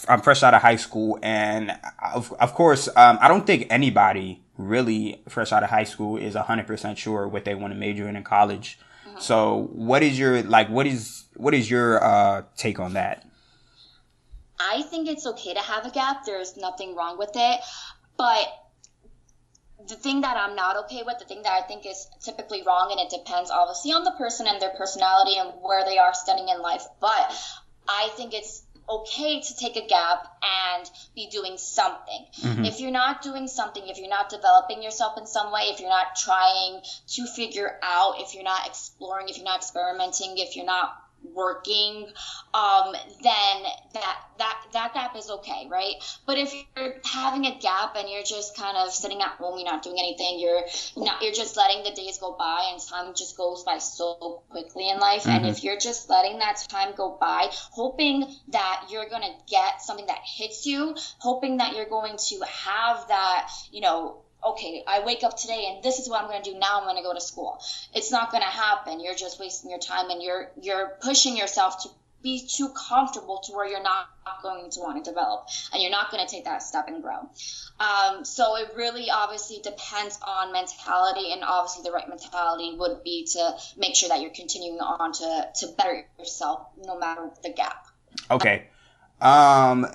I'm 0.08 0.20
fresh 0.22 0.42
out 0.42 0.54
of 0.54 0.62
high 0.62 0.76
school, 0.76 1.18
and 1.22 1.78
of, 2.12 2.32
of 2.40 2.54
course, 2.54 2.88
um, 2.88 3.18
I 3.20 3.28
don't 3.28 3.46
think 3.46 3.66
anybody 3.70 4.42
really 4.58 5.22
fresh 5.28 5.52
out 5.52 5.62
of 5.62 5.70
high 5.70 5.84
school 5.84 6.16
is 6.18 6.34
100% 6.34 6.96
sure 6.96 7.26
what 7.26 7.44
they 7.44 7.54
want 7.54 7.72
to 7.72 7.78
major 7.78 8.08
in 8.08 8.16
in 8.16 8.24
college. 8.24 8.78
Mm-hmm. 9.06 9.20
So, 9.20 9.70
what 9.72 10.02
is 10.02 10.18
your 10.18 10.42
like? 10.42 10.68
What 10.68 10.86
is 10.86 11.24
what 11.36 11.54
is 11.54 11.70
your 11.70 12.04
uh, 12.04 12.42
take 12.56 12.78
on 12.78 12.92
that? 12.94 13.24
I 14.60 14.82
think 14.82 15.08
it's 15.08 15.26
okay 15.26 15.54
to 15.54 15.60
have 15.60 15.86
a 15.86 15.90
gap. 15.90 16.24
There's 16.26 16.56
nothing 16.56 16.96
wrong 16.96 17.16
with 17.16 17.30
it, 17.34 17.60
but 18.16 18.48
the 19.88 19.94
thing 19.94 20.22
that 20.22 20.36
I'm 20.36 20.56
not 20.56 20.76
okay 20.84 21.02
with, 21.06 21.18
the 21.18 21.24
thing 21.24 21.42
that 21.44 21.52
I 21.52 21.66
think 21.66 21.86
is 21.86 22.08
typically 22.20 22.62
wrong, 22.66 22.88
and 22.90 23.00
it 23.00 23.10
depends 23.10 23.50
obviously 23.50 23.92
on 23.92 24.02
the 24.02 24.10
person 24.12 24.46
and 24.46 24.60
their 24.60 24.74
personality 24.76 25.38
and 25.38 25.52
where 25.62 25.84
they 25.84 25.98
are 25.98 26.12
studying 26.12 26.48
in 26.48 26.60
life, 26.60 26.84
but 27.00 27.32
I 27.88 28.10
think 28.16 28.34
it's 28.34 28.62
okay 28.90 29.40
to 29.40 29.56
take 29.56 29.76
a 29.76 29.86
gap 29.86 30.26
and 30.42 30.90
be 31.14 31.28
doing 31.30 31.56
something. 31.58 32.26
Mm-hmm. 32.40 32.64
If 32.64 32.80
you're 32.80 32.90
not 32.90 33.22
doing 33.22 33.46
something, 33.48 33.82
if 33.86 33.98
you're 33.98 34.08
not 34.08 34.28
developing 34.28 34.82
yourself 34.82 35.18
in 35.18 35.26
some 35.26 35.52
way, 35.52 35.70
if 35.72 35.80
you're 35.80 35.90
not 35.90 36.16
trying 36.16 36.80
to 37.08 37.26
figure 37.26 37.78
out, 37.82 38.14
if 38.18 38.34
you're 38.34 38.44
not 38.44 38.66
exploring, 38.66 39.28
if 39.28 39.36
you're 39.36 39.44
not 39.44 39.58
experimenting, 39.58 40.38
if 40.38 40.56
you're 40.56 40.66
not 40.66 40.96
working, 41.34 42.06
um, 42.54 42.92
then 43.22 43.62
that 43.94 44.18
that 44.38 44.64
that 44.72 44.94
gap 44.94 45.16
is 45.16 45.30
okay, 45.30 45.66
right? 45.70 45.94
But 46.26 46.38
if 46.38 46.52
you're 46.54 46.94
having 47.04 47.46
a 47.46 47.58
gap 47.58 47.96
and 47.96 48.08
you're 48.08 48.22
just 48.22 48.56
kind 48.56 48.76
of 48.76 48.92
sitting 48.92 49.20
at 49.20 49.32
home, 49.32 49.58
you're 49.58 49.70
not 49.70 49.82
doing 49.82 49.96
anything, 49.98 50.38
you're 50.38 50.62
not, 50.96 51.22
you're 51.22 51.32
just 51.32 51.56
letting 51.56 51.84
the 51.84 51.90
days 51.90 52.18
go 52.18 52.36
by, 52.38 52.70
and 52.70 52.80
time 52.80 53.14
just 53.14 53.36
goes 53.36 53.64
by 53.64 53.78
so 53.78 54.42
quickly 54.50 54.88
in 54.88 54.98
life. 54.98 55.22
Mm-hmm. 55.22 55.30
And 55.30 55.46
if 55.46 55.64
you're 55.64 55.78
just 55.78 56.08
letting 56.08 56.38
that 56.38 56.64
time 56.68 56.94
go 56.96 57.16
by, 57.20 57.48
hoping 57.50 58.24
that 58.48 58.86
you're 58.90 59.08
gonna 59.08 59.34
get 59.48 59.82
something 59.82 60.06
that 60.06 60.20
hits 60.24 60.66
you, 60.66 60.94
hoping 61.18 61.58
that 61.58 61.74
you're 61.74 61.88
going 61.88 62.16
to 62.28 62.40
have 62.46 63.08
that, 63.08 63.50
you 63.72 63.80
know, 63.80 64.22
okay, 64.44 64.84
I 64.86 65.04
wake 65.04 65.24
up 65.24 65.36
today 65.36 65.66
and 65.72 65.82
this 65.82 65.98
is 65.98 66.08
what 66.08 66.22
I'm 66.22 66.28
going 66.28 66.42
to 66.42 66.52
do. 66.52 66.58
Now 66.58 66.78
I'm 66.78 66.84
going 66.84 66.96
to 66.96 67.02
go 67.02 67.14
to 67.14 67.20
school. 67.20 67.60
It's 67.94 68.10
not 68.10 68.30
going 68.30 68.42
to 68.42 68.48
happen. 68.48 69.00
You're 69.00 69.14
just 69.14 69.40
wasting 69.40 69.70
your 69.70 69.80
time 69.80 70.10
and 70.10 70.22
you're 70.22 70.50
you're 70.60 70.96
pushing 71.00 71.36
yourself 71.36 71.82
to 71.82 71.88
be 72.22 72.46
too 72.46 72.68
comfortable 72.70 73.38
to 73.44 73.52
where 73.52 73.68
you're 73.68 73.82
not 73.82 74.06
going 74.42 74.70
to 74.70 74.80
want 74.80 75.02
to 75.02 75.08
develop 75.08 75.46
and 75.72 75.80
you're 75.80 75.90
not 75.90 76.10
going 76.10 76.24
to 76.24 76.30
take 76.30 76.44
that 76.44 76.62
step 76.62 76.88
and 76.88 77.02
grow. 77.02 77.28
Um, 77.80 78.24
so 78.24 78.56
it 78.56 78.72
really 78.76 79.08
obviously 79.10 79.60
depends 79.62 80.18
on 80.26 80.52
mentality 80.52 81.32
and 81.32 81.42
obviously 81.44 81.84
the 81.84 81.92
right 81.92 82.08
mentality 82.08 82.74
would 82.76 83.04
be 83.04 83.24
to 83.32 83.56
make 83.76 83.94
sure 83.94 84.08
that 84.08 84.20
you're 84.20 84.32
continuing 84.32 84.80
on 84.80 85.12
to, 85.12 85.48
to 85.60 85.66
better 85.76 86.04
yourself 86.18 86.66
no 86.84 86.98
matter 86.98 87.30
the 87.42 87.50
gap. 87.50 87.86
Okay. 88.30 88.66
Um, 89.20 89.86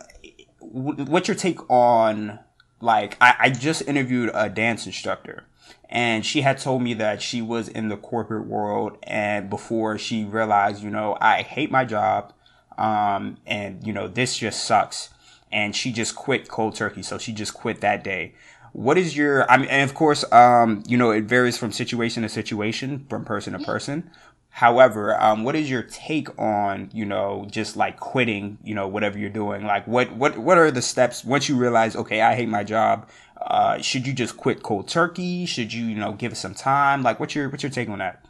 what's 0.60 1.28
your 1.28 1.36
take 1.36 1.70
on 1.70 2.40
like, 2.84 3.18
I, 3.22 3.36
I 3.40 3.50
just 3.50 3.82
interviewed 3.84 4.30
a 4.34 4.50
dance 4.50 4.86
instructor 4.86 5.44
and 5.90 6.26
she 6.26 6.42
had 6.42 6.58
told 6.58 6.82
me 6.82 6.96
that 6.96 7.22
she 7.22 7.42
was 7.42 7.68
in 7.68 7.88
the 7.88 7.98
corporate 7.98 8.48
world 8.48 8.98
and 9.04 9.48
before 9.50 9.98
she 10.00 10.24
realized, 10.26 10.84
you 10.84 10.90
know, 10.90 11.16
I 11.22 11.44
hate 11.44 11.70
my 11.70 11.86
job. 11.86 12.34
Um, 12.80 13.38
and 13.46 13.86
you 13.86 13.94
know, 13.94 14.08
this 14.08 14.36
just 14.36 14.66
sucks. 14.66 15.10
And 15.52 15.76
she 15.76 15.92
just 15.92 16.16
quit 16.16 16.50
cold 16.50 16.74
turkey. 16.74 17.04
So 17.04 17.20
she 17.20 17.32
just 17.32 17.54
quit 17.54 17.82
that 17.82 18.04
day. 18.04 18.34
What 18.72 18.98
is 18.98 19.16
your, 19.16 19.50
I 19.52 19.58
mean, 19.58 19.68
and 19.70 19.88
of 19.88 19.96
course, 19.96 20.26
um, 20.32 20.82
you 20.88 20.98
know, 20.98 21.12
it 21.12 21.26
varies 21.26 21.60
from 21.60 21.72
situation 21.72 22.24
to 22.24 22.30
situation, 22.30 23.06
from 23.08 23.24
person 23.24 23.54
to 23.54 23.60
person. 23.60 24.10
However, 24.56 25.20
um, 25.20 25.44
what 25.44 25.56
is 25.56 25.68
your 25.68 25.82
take 25.82 26.30
on, 26.40 26.92
you 26.94 27.06
know, 27.06 27.48
just 27.50 27.76
like 27.76 28.00
quitting, 28.00 28.60
you 28.64 28.76
know, 28.76 28.88
whatever 28.88 29.18
you're 29.18 29.32
doing? 29.32 29.66
Like, 29.66 29.88
what, 29.88 30.12
what, 30.12 30.38
what 30.38 30.60
are 30.60 30.70
the 30.70 30.82
steps 30.84 31.26
once 31.26 31.50
you 31.50 31.58
realize, 31.58 31.96
okay, 31.96 32.22
I 32.22 32.36
hate 32.36 32.48
my 32.48 32.64
job? 32.64 33.10
Uh, 33.42 33.82
should 33.82 34.06
you 34.06 34.14
just 34.14 34.38
quit 34.38 34.62
cold 34.62 34.88
turkey? 34.88 35.48
Should 35.48 35.74
you, 35.74 35.86
you 35.86 35.96
know, 35.96 36.12
give 36.14 36.34
it 36.34 36.36
some 36.36 36.54
time? 36.54 37.02
Like, 37.02 37.20
what's 37.20 37.34
your, 37.34 37.50
what's 37.50 37.64
your 37.64 37.72
take 37.72 37.90
on 37.90 37.98
that? 37.98 38.24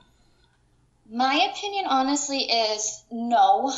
My 1.12 1.50
opinion, 1.52 1.88
honestly, 1.90 2.44
is 2.44 3.04
no. 3.12 3.74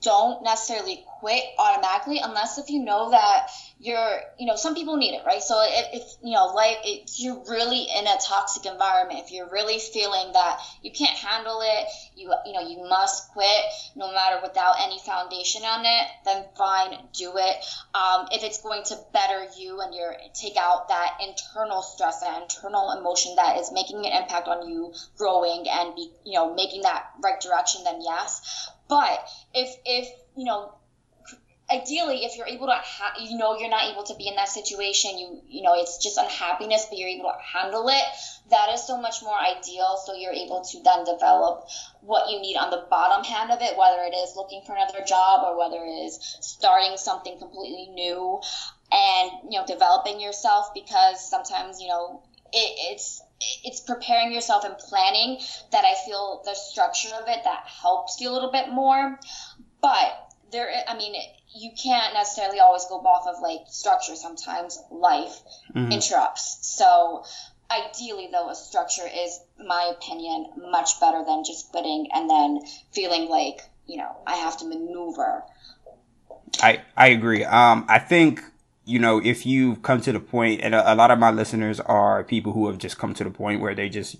Don't 0.00 0.44
necessarily 0.44 1.04
quit 1.18 1.42
automatically 1.58 2.20
unless 2.22 2.58
if 2.58 2.70
you 2.70 2.84
know 2.84 3.10
that 3.10 3.48
you're 3.80 4.20
you 4.38 4.46
know 4.46 4.56
some 4.56 4.74
people 4.74 4.96
need 4.96 5.14
it 5.14 5.22
right? 5.26 5.42
So 5.42 5.60
if, 5.60 6.02
if 6.02 6.02
you 6.22 6.34
know 6.34 6.46
like 6.46 6.78
if 6.84 7.18
you're 7.18 7.42
really 7.48 7.82
in 7.82 8.06
a 8.06 8.16
toxic 8.22 8.66
environment 8.66 9.20
if 9.24 9.32
you're 9.32 9.50
really 9.50 9.78
feeling 9.78 10.32
that 10.32 10.60
you 10.82 10.92
can't 10.92 11.16
handle 11.16 11.60
it 11.62 11.86
you 12.16 12.32
you 12.46 12.52
know 12.52 12.60
you 12.60 12.88
must 12.88 13.28
quit 13.32 13.64
no 13.96 14.12
matter 14.12 14.38
without 14.42 14.76
any 14.80 14.98
foundation 15.00 15.62
on 15.62 15.84
it 15.84 16.08
then 16.24 16.44
fine 16.56 16.96
do 17.16 17.32
it. 17.36 17.56
Um, 17.94 18.28
if 18.30 18.42
it's 18.42 18.62
going 18.62 18.84
to 18.84 18.98
better 19.12 19.46
you 19.58 19.80
and 19.80 19.94
you're 19.94 20.14
take 20.34 20.56
out 20.56 20.88
that 20.88 21.18
internal 21.26 21.82
stress 21.82 22.20
that 22.20 22.42
internal 22.42 22.92
emotion 22.98 23.34
that 23.36 23.58
is 23.58 23.72
making 23.72 24.06
an 24.06 24.22
impact 24.22 24.48
on 24.48 24.68
you 24.68 24.92
growing 25.16 25.66
and 25.68 25.94
be 25.94 26.10
you 26.24 26.34
know 26.34 26.54
making 26.54 26.82
that 26.82 27.06
right 27.22 27.40
direction 27.40 27.82
then 27.84 28.00
yes 28.02 28.68
but 28.88 29.28
if 29.54 29.74
if 29.84 30.08
you 30.36 30.44
know 30.44 30.74
ideally 31.70 32.24
if 32.24 32.36
you're 32.36 32.46
able 32.46 32.66
to 32.66 32.72
ha- 32.72 33.14
you 33.20 33.36
know 33.36 33.58
you're 33.58 33.68
not 33.68 33.92
able 33.92 34.02
to 34.02 34.14
be 34.14 34.26
in 34.26 34.34
that 34.36 34.48
situation 34.48 35.18
you 35.18 35.42
you 35.48 35.62
know 35.62 35.74
it's 35.74 35.98
just 36.02 36.16
unhappiness 36.16 36.86
but 36.88 36.98
you're 36.98 37.08
able 37.08 37.24
to 37.30 37.58
handle 37.58 37.88
it 37.88 38.04
that 38.50 38.70
is 38.72 38.86
so 38.86 38.98
much 39.00 39.22
more 39.22 39.38
ideal. 39.38 40.00
So 40.04 40.14
you're 40.14 40.32
able 40.32 40.62
to 40.62 40.82
then 40.82 41.04
develop 41.04 41.68
what 42.00 42.30
you 42.30 42.40
need 42.40 42.56
on 42.56 42.70
the 42.70 42.86
bottom 42.88 43.24
hand 43.24 43.50
of 43.50 43.60
it 43.60 43.76
whether 43.76 44.02
it 44.02 44.14
is 44.14 44.34
looking 44.36 44.62
for 44.66 44.74
another 44.74 45.04
job 45.06 45.44
or 45.44 45.58
whether 45.58 45.84
it 45.84 46.06
is 46.06 46.18
starting 46.40 46.96
something 46.96 47.38
completely 47.38 47.88
new 47.92 48.40
and 48.90 49.30
you 49.50 49.58
know 49.58 49.66
developing 49.66 50.20
yourself 50.20 50.72
because 50.74 51.28
sometimes 51.28 51.80
you 51.80 51.88
know 51.88 52.22
it, 52.52 52.92
it's 52.92 53.20
it's 53.40 53.80
preparing 53.80 54.32
yourself 54.32 54.64
and 54.64 54.76
planning 54.78 55.38
that 55.72 55.84
I 55.84 55.94
feel 56.06 56.42
the 56.44 56.54
structure 56.54 57.14
of 57.14 57.28
it 57.28 57.44
that 57.44 57.64
helps 57.66 58.20
you 58.20 58.30
a 58.30 58.32
little 58.32 58.50
bit 58.50 58.70
more. 58.70 59.18
But 59.80 60.32
there, 60.50 60.68
I 60.88 60.96
mean, 60.96 61.14
you 61.54 61.70
can't 61.80 62.14
necessarily 62.14 62.60
always 62.60 62.84
go 62.86 62.96
off 62.96 63.26
of 63.26 63.42
like 63.42 63.60
structure. 63.68 64.16
Sometimes 64.16 64.78
life 64.90 65.40
mm-hmm. 65.74 65.92
interrupts. 65.92 66.58
So 66.62 67.24
ideally, 67.70 68.28
though, 68.32 68.50
a 68.50 68.54
structure 68.54 69.06
is, 69.06 69.38
my 69.64 69.92
opinion, 69.96 70.46
much 70.70 71.00
better 71.00 71.24
than 71.24 71.44
just 71.44 71.70
quitting 71.70 72.08
and 72.12 72.28
then 72.28 72.60
feeling 72.92 73.28
like 73.28 73.60
you 73.86 73.98
know 73.98 74.16
I 74.26 74.36
have 74.36 74.58
to 74.58 74.66
maneuver. 74.66 75.44
I 76.62 76.82
I 76.96 77.08
agree. 77.08 77.44
Um, 77.44 77.86
I 77.88 77.98
think 77.98 78.42
you 78.88 78.98
know, 78.98 79.20
if 79.22 79.44
you've 79.44 79.82
come 79.82 80.00
to 80.00 80.12
the 80.12 80.20
point, 80.20 80.62
and 80.62 80.74
a, 80.74 80.92
a, 80.92 80.94
lot 80.94 81.10
of 81.10 81.18
my 81.18 81.30
listeners 81.30 81.78
are 81.78 82.24
people 82.24 82.52
who 82.52 82.68
have 82.68 82.78
just 82.78 82.96
come 82.96 83.12
to 83.14 83.22
the 83.22 83.30
point 83.30 83.60
where 83.60 83.74
they 83.74 83.90
just 83.90 84.16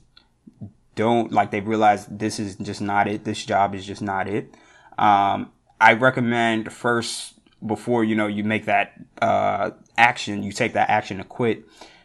don't 0.95 1.33
like 1.33 1.51
they've 1.51 1.67
realized 1.67 2.19
this 2.19 2.39
is 2.39 2.57
just 2.57 2.83
not 2.83 3.09
it. 3.09 3.25
This 3.25 3.45
job 3.45 3.75
is 3.75 3.87
just 3.87 4.03
not 4.03 4.29
it. 4.29 4.55
Um, 4.99 5.51
I 5.81 5.95
recommend 5.95 6.71
first 6.73 7.35
before 7.65 8.05
you 8.05 8.15
know 8.15 8.27
you 8.27 8.45
make 8.45 8.67
that 8.67 8.93
uh, 9.23 9.71
action, 9.97 10.43
you 10.43 10.53
take 10.53 10.75
that 10.75 10.91
action 10.91 11.17
to 11.17 11.25
quit. 11.25 11.65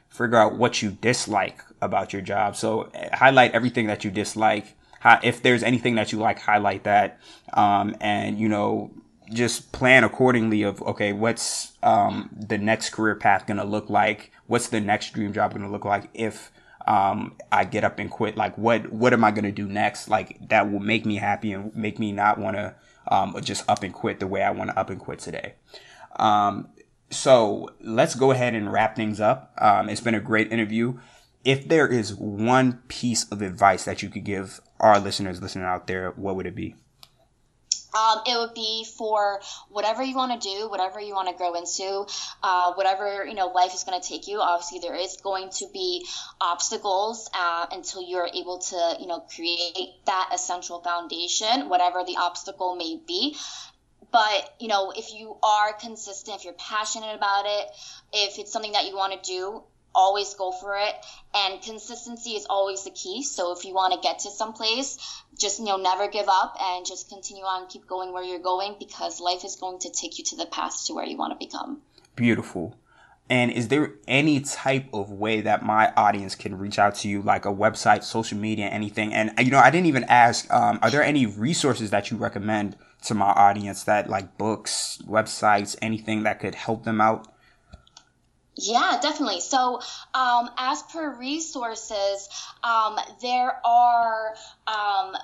Figure 0.10 0.38
out 0.38 0.56
what 0.56 0.82
you 0.82 0.92
dislike 0.92 1.62
about 1.82 2.14
your 2.14 2.22
job. 2.22 2.56
So 2.56 2.90
highlight 3.12 3.52
everything 3.52 3.88
that 3.88 4.04
you 4.06 4.12
dislike. 4.12 4.76
If 5.22 5.42
there's 5.42 5.64
anything 5.64 5.96
that 5.96 6.14
you 6.14 6.20
like, 6.20 6.40
highlight 6.40 6.86
that. 6.86 7.20
Um, 7.52 7.96
and 8.00 8.40
you 8.40 8.48
know, 8.48 8.92
just 9.32 9.72
plan 9.72 10.04
accordingly 10.04 10.64
of 10.64 10.82
okay 10.82 11.14
what's 11.14 11.74
um, 11.84 12.30
the 12.36 12.58
next 12.58 12.92
career 12.92 13.16
path 13.16 13.46
going 13.48 13.58
to 13.58 13.64
look 13.64 13.90
like? 13.90 14.32
What's 14.48 14.70
the 14.70 14.82
next 14.82 15.14
dream 15.14 15.34
job 15.34 15.52
going 15.52 15.64
to 15.64 15.70
look 15.70 15.86
like 15.86 16.10
if 16.14 16.52
um, 16.86 17.36
i 17.52 17.64
get 17.64 17.84
up 17.84 18.00
and 18.00 18.10
quit? 18.10 18.38
Like 18.38 18.58
what 18.58 18.92
what 18.92 19.14
am 19.14 19.24
i 19.24 19.32
going 19.32 19.46
to 19.46 19.52
do 19.52 19.68
next? 19.68 20.10
Like 20.10 20.50
that 20.50 20.72
will 20.72 20.80
make 20.80 21.06
me 21.06 21.18
happy 21.18 21.54
and 21.54 21.76
make 21.76 22.00
me 22.00 22.12
not 22.12 22.38
want 22.38 22.58
to 22.58 22.76
um, 23.08 23.36
just 23.42 23.68
up 23.70 23.84
and 23.84 23.94
quit 23.94 24.20
the 24.20 24.28
way 24.28 24.42
i 24.42 24.52
want 24.52 24.70
to 24.70 24.80
up 24.80 24.90
and 24.90 25.00
quit 25.00 25.20
today. 25.20 25.56
Um, 26.16 26.70
so 27.10 27.70
let's 27.82 28.16
go 28.16 28.32
ahead 28.32 28.56
and 28.56 28.72
wrap 28.72 28.96
things 28.96 29.20
up. 29.20 29.54
Um, 29.60 29.90
it's 29.90 30.02
been 30.02 30.16
a 30.16 30.20
great 30.20 30.52
interview. 30.52 31.00
If 31.44 31.68
there 31.68 31.88
is 31.88 32.16
one 32.16 32.82
piece 32.88 33.30
of 33.30 33.42
advice 33.42 33.84
that 33.86 34.02
you 34.02 34.10
could 34.10 34.24
give 34.24 34.62
our 34.80 35.00
listeners 35.00 35.42
listening 35.42 35.66
out 35.66 35.88
there 35.88 36.12
what 36.12 36.36
would 36.36 36.46
it 36.46 36.56
be 36.56 36.76
um, 37.94 38.22
it 38.26 38.38
would 38.38 38.54
be 38.54 38.86
for 38.98 39.42
whatever 39.70 40.04
you 40.04 40.16
want 40.16 40.42
to 40.42 40.50
do, 40.50 40.70
whatever 40.70 41.00
you 41.00 41.14
want 41.14 41.28
to 41.30 41.36
grow 41.36 41.54
into, 41.54 42.06
uh, 42.42 42.74
whatever 42.74 43.26
you 43.26 43.36
know 43.36 43.48
life 43.48 43.74
is 43.74 43.84
going 43.84 44.00
to 44.00 44.08
take 44.08 44.28
you. 44.28 44.40
Obviously, 44.40 44.80
there 44.80 44.96
is 44.96 45.18
going 45.18 45.50
to 45.58 45.68
be 45.74 46.06
obstacles 46.42 47.30
uh, 47.34 47.68
until 47.72 48.02
you're 48.02 48.30
able 48.34 48.60
to 48.60 48.98
you 49.00 49.08
know 49.08 49.20
create 49.20 49.90
that 50.06 50.30
essential 50.34 50.82
foundation, 50.82 51.70
whatever 51.70 52.04
the 52.06 52.18
obstacle 52.18 52.76
may 52.76 53.00
be. 53.08 53.36
But 54.12 54.56
you 54.60 54.68
know, 54.68 54.92
if 54.96 55.14
you 55.14 55.38
are 55.44 55.74
consistent, 55.74 56.38
if 56.38 56.46
you're 56.46 56.54
passionate 56.54 57.16
about 57.16 57.46
it, 57.48 57.68
if 58.14 58.38
it's 58.38 58.52
something 58.52 58.74
that 58.74 58.86
you 58.86 58.96
want 58.96 59.22
to 59.22 59.32
do, 59.32 59.64
always 59.96 60.34
go 60.34 60.52
for 60.52 60.78
it 60.78 60.94
and 61.36 61.62
consistency 61.62 62.32
is 62.32 62.46
always 62.50 62.84
the 62.84 62.92
key 62.92 63.24
so 63.24 63.56
if 63.56 63.66
you 63.66 63.74
want 63.74 63.94
to 63.94 64.00
get 64.00 64.20
to 64.20 64.30
some 64.30 64.54
place 64.54 64.98
just 65.38 65.60
you 65.60 65.66
know 65.66 65.78
never 65.78 66.08
give 66.08 66.28
up 66.28 66.56
and 66.62 66.86
just 66.86 67.10
continue 67.10 67.44
on 67.44 67.68
keep 67.68 67.88
going 67.88 68.12
where 68.14 68.24
you're 68.24 68.40
going 68.40 68.76
because 68.80 69.20
life 69.20 69.44
is 69.44 69.56
going 69.56 69.80
to 69.80 69.90
take 69.90 70.18
you 70.18 70.24
to 70.24 70.36
the 70.36 70.46
path 70.46 70.86
to 70.86 70.94
where 70.94 71.06
you 71.06 71.18
want 71.18 71.38
to 71.38 71.46
become 71.46 71.82
beautiful 72.16 72.76
and 73.30 73.52
is 73.52 73.70
there 73.70 73.94
any 74.08 74.42
type 74.42 74.86
of 74.94 75.10
way 75.10 75.42
that 75.42 75.64
my 75.64 75.94
audience 75.96 76.36
can 76.36 76.58
reach 76.58 76.78
out 76.78 76.96
to 76.96 77.08
you, 77.08 77.22
like 77.22 77.46
a 77.46 77.54
website, 77.54 78.04
social 78.04 78.38
media, 78.38 78.68
anything? 78.68 79.14
And 79.14 79.32
you 79.40 79.50
know, 79.50 79.60
I 79.60 79.70
didn't 79.70 79.88
even 79.88 80.04
ask. 80.06 80.52
Um, 80.54 80.78
are 80.82 80.92
there 80.92 81.02
any 81.02 81.26
resources 81.26 81.90
that 81.92 82.12
you 82.12 82.18
recommend 82.18 82.76
to 83.06 83.14
my 83.14 83.28
audience 83.28 83.86
that, 83.86 84.10
like 84.10 84.38
books, 84.38 85.00
websites, 85.08 85.78
anything 85.82 86.24
that 86.24 86.42
could 86.42 86.56
help 86.56 86.84
them 86.84 87.00
out? 87.00 87.33
Yeah, 88.56 89.00
definitely. 89.02 89.42
So, 89.42 89.82
um, 90.14 90.50
as 90.58 90.84
per 90.84 91.16
resources, 91.16 92.30
um, 92.64 93.00
there 93.22 93.60
are 93.66 94.36
um, 94.68 95.16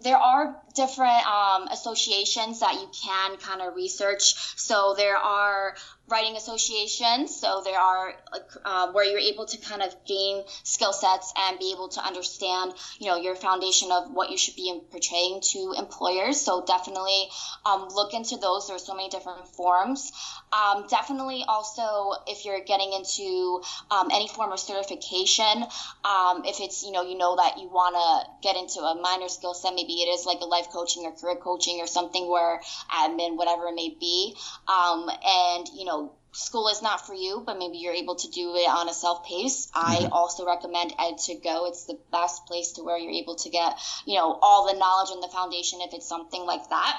there 0.00 0.18
are 0.18 0.60
different 0.74 1.26
um, 1.26 1.68
associations 1.68 2.60
that 2.60 2.74
you 2.74 2.88
can 3.02 3.38
kind 3.38 3.62
of 3.62 3.74
research. 3.74 4.34
So 4.56 4.94
there 4.96 5.16
are 5.16 5.74
writing 6.08 6.36
associations. 6.36 7.34
So 7.34 7.62
there 7.64 7.78
are 7.78 8.14
uh, 8.64 8.92
where 8.92 9.04
you're 9.04 9.18
able 9.18 9.46
to 9.46 9.58
kind 9.58 9.82
of 9.82 9.94
gain 10.06 10.44
skill 10.62 10.92
sets 10.92 11.32
and 11.36 11.58
be 11.58 11.72
able 11.72 11.88
to 11.90 12.00
understand, 12.04 12.74
you 12.98 13.06
know, 13.06 13.16
your 13.16 13.34
foundation 13.34 13.90
of 13.90 14.10
what 14.12 14.30
you 14.30 14.38
should 14.38 14.56
be 14.56 14.80
portraying 14.90 15.40
to 15.52 15.74
employers. 15.76 16.40
So 16.40 16.64
definitely 16.64 17.28
um, 17.64 17.88
look 17.94 18.14
into 18.14 18.36
those. 18.36 18.66
There 18.66 18.76
are 18.76 18.80
so 18.80 18.94
many 18.94 19.08
different 19.08 19.48
forms. 19.48 20.12
Um, 20.52 20.86
definitely 20.88 21.44
also 21.46 22.12
if 22.26 22.44
you're 22.44 22.62
getting 22.62 22.92
into 22.92 23.60
um, 23.90 24.08
any 24.12 24.28
form 24.28 24.52
of 24.52 24.60
certification, 24.60 25.64
um, 26.04 26.44
if 26.44 26.60
it's 26.60 26.84
you 26.84 26.92
know 26.92 27.02
you 27.02 27.18
know 27.18 27.36
that 27.36 27.58
you 27.58 27.68
want 27.68 27.96
to 27.96 28.46
get 28.46 28.56
into 28.56 28.80
a 28.80 28.94
minor 29.00 29.28
skill 29.28 29.54
set, 29.54 29.74
maybe 29.74 29.94
it 29.94 30.08
is 30.08 30.24
like 30.24 30.40
a 30.40 30.44
life 30.46 30.68
coaching 30.72 31.04
or 31.04 31.12
career 31.12 31.36
coaching 31.36 31.80
or 31.80 31.86
something 31.86 32.28
where 32.30 32.60
admin, 32.92 33.36
whatever 33.36 33.66
it 33.66 33.74
may 33.74 33.94
be, 33.98 34.34
um, 34.68 35.10
and 35.24 35.68
you 35.74 35.84
know 35.84 35.95
school 36.36 36.68
is 36.68 36.82
not 36.82 37.06
for 37.06 37.14
you, 37.14 37.42
but 37.44 37.58
maybe 37.58 37.78
you're 37.78 37.94
able 37.94 38.14
to 38.14 38.30
do 38.30 38.54
it 38.54 38.68
on 38.68 38.88
a 38.88 38.92
self 38.92 39.24
pace. 39.24 39.68
Mm-hmm. 39.74 40.06
I 40.06 40.08
also 40.12 40.46
recommend 40.46 40.92
ed2go. 40.92 41.68
It's 41.68 41.84
the 41.84 41.98
best 42.12 42.46
place 42.46 42.72
to 42.72 42.82
where 42.82 42.98
you're 42.98 43.12
able 43.12 43.36
to 43.36 43.48
get, 43.50 43.78
you 44.04 44.16
know, 44.16 44.38
all 44.42 44.66
the 44.66 44.78
knowledge 44.78 45.10
and 45.12 45.22
the 45.22 45.28
foundation 45.28 45.80
if 45.80 45.94
it's 45.94 46.06
something 46.06 46.44
like 46.44 46.68
that. 46.68 46.98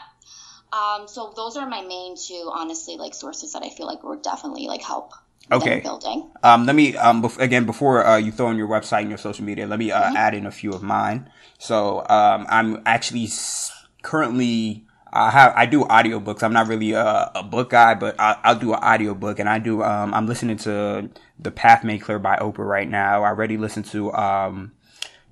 Um, 0.74 1.08
so 1.08 1.34
those 1.36 1.56
are 1.56 1.68
my 1.68 1.82
main 1.82 2.16
two, 2.18 2.50
honestly, 2.52 2.98
like 2.98 3.14
sources 3.14 3.54
that 3.54 3.64
I 3.64 3.70
feel 3.70 3.86
like 3.86 4.04
would 4.04 4.24
definitely 4.24 4.68
like 4.68 4.82
help. 4.82 5.14
Okay. 5.50 5.80
Building. 5.80 6.30
Um, 6.44 6.66
let 6.66 6.76
me 6.76 6.98
um 6.98 7.22
bef- 7.22 7.40
again 7.40 7.66
before 7.66 8.06
uh, 8.06 8.18
you 8.18 8.32
throw 8.32 8.50
in 8.50 8.58
your 8.58 8.68
website 8.68 9.02
and 9.02 9.10
your 9.10 9.18
social 9.20 9.46
media, 9.46 9.66
let 9.68 9.80
me 9.80 9.92
uh, 9.92 10.02
mm-hmm. 10.02 10.18
add 10.18 10.34
in 10.34 10.46
a 10.46 10.52
few 10.52 10.74
of 10.74 10.84
mine. 10.84 11.30
So 11.58 12.00
um, 12.10 12.48
I'm 12.50 12.82
actually 12.86 13.26
s- 13.26 13.72
currently 14.02 14.87
I 15.18 15.32
have 15.32 15.54
I 15.56 15.66
do 15.66 15.84
audiobooks. 15.86 16.44
I'm 16.44 16.54
not 16.54 16.68
really 16.68 16.92
a, 16.92 17.32
a 17.34 17.44
book 17.44 17.72
guy, 17.72 17.96
but 17.96 18.16
I, 18.20 18.54
will 18.54 18.60
do 18.60 18.74
an 18.74 18.84
audiobook 18.84 19.40
and 19.40 19.50
I 19.50 19.58
do 19.58 19.82
um 19.84 20.14
I'm 20.14 20.28
listening 20.28 20.58
to 20.58 21.10
The 21.40 21.52
Path 21.52 21.84
Made 21.84 22.00
Clear 22.00 22.20
by 22.20 22.38
Oprah 22.38 22.68
right 22.68 22.88
now. 22.88 23.24
I 23.24 23.30
already 23.30 23.58
listened 23.58 23.86
to 23.88 24.14
um 24.14 24.74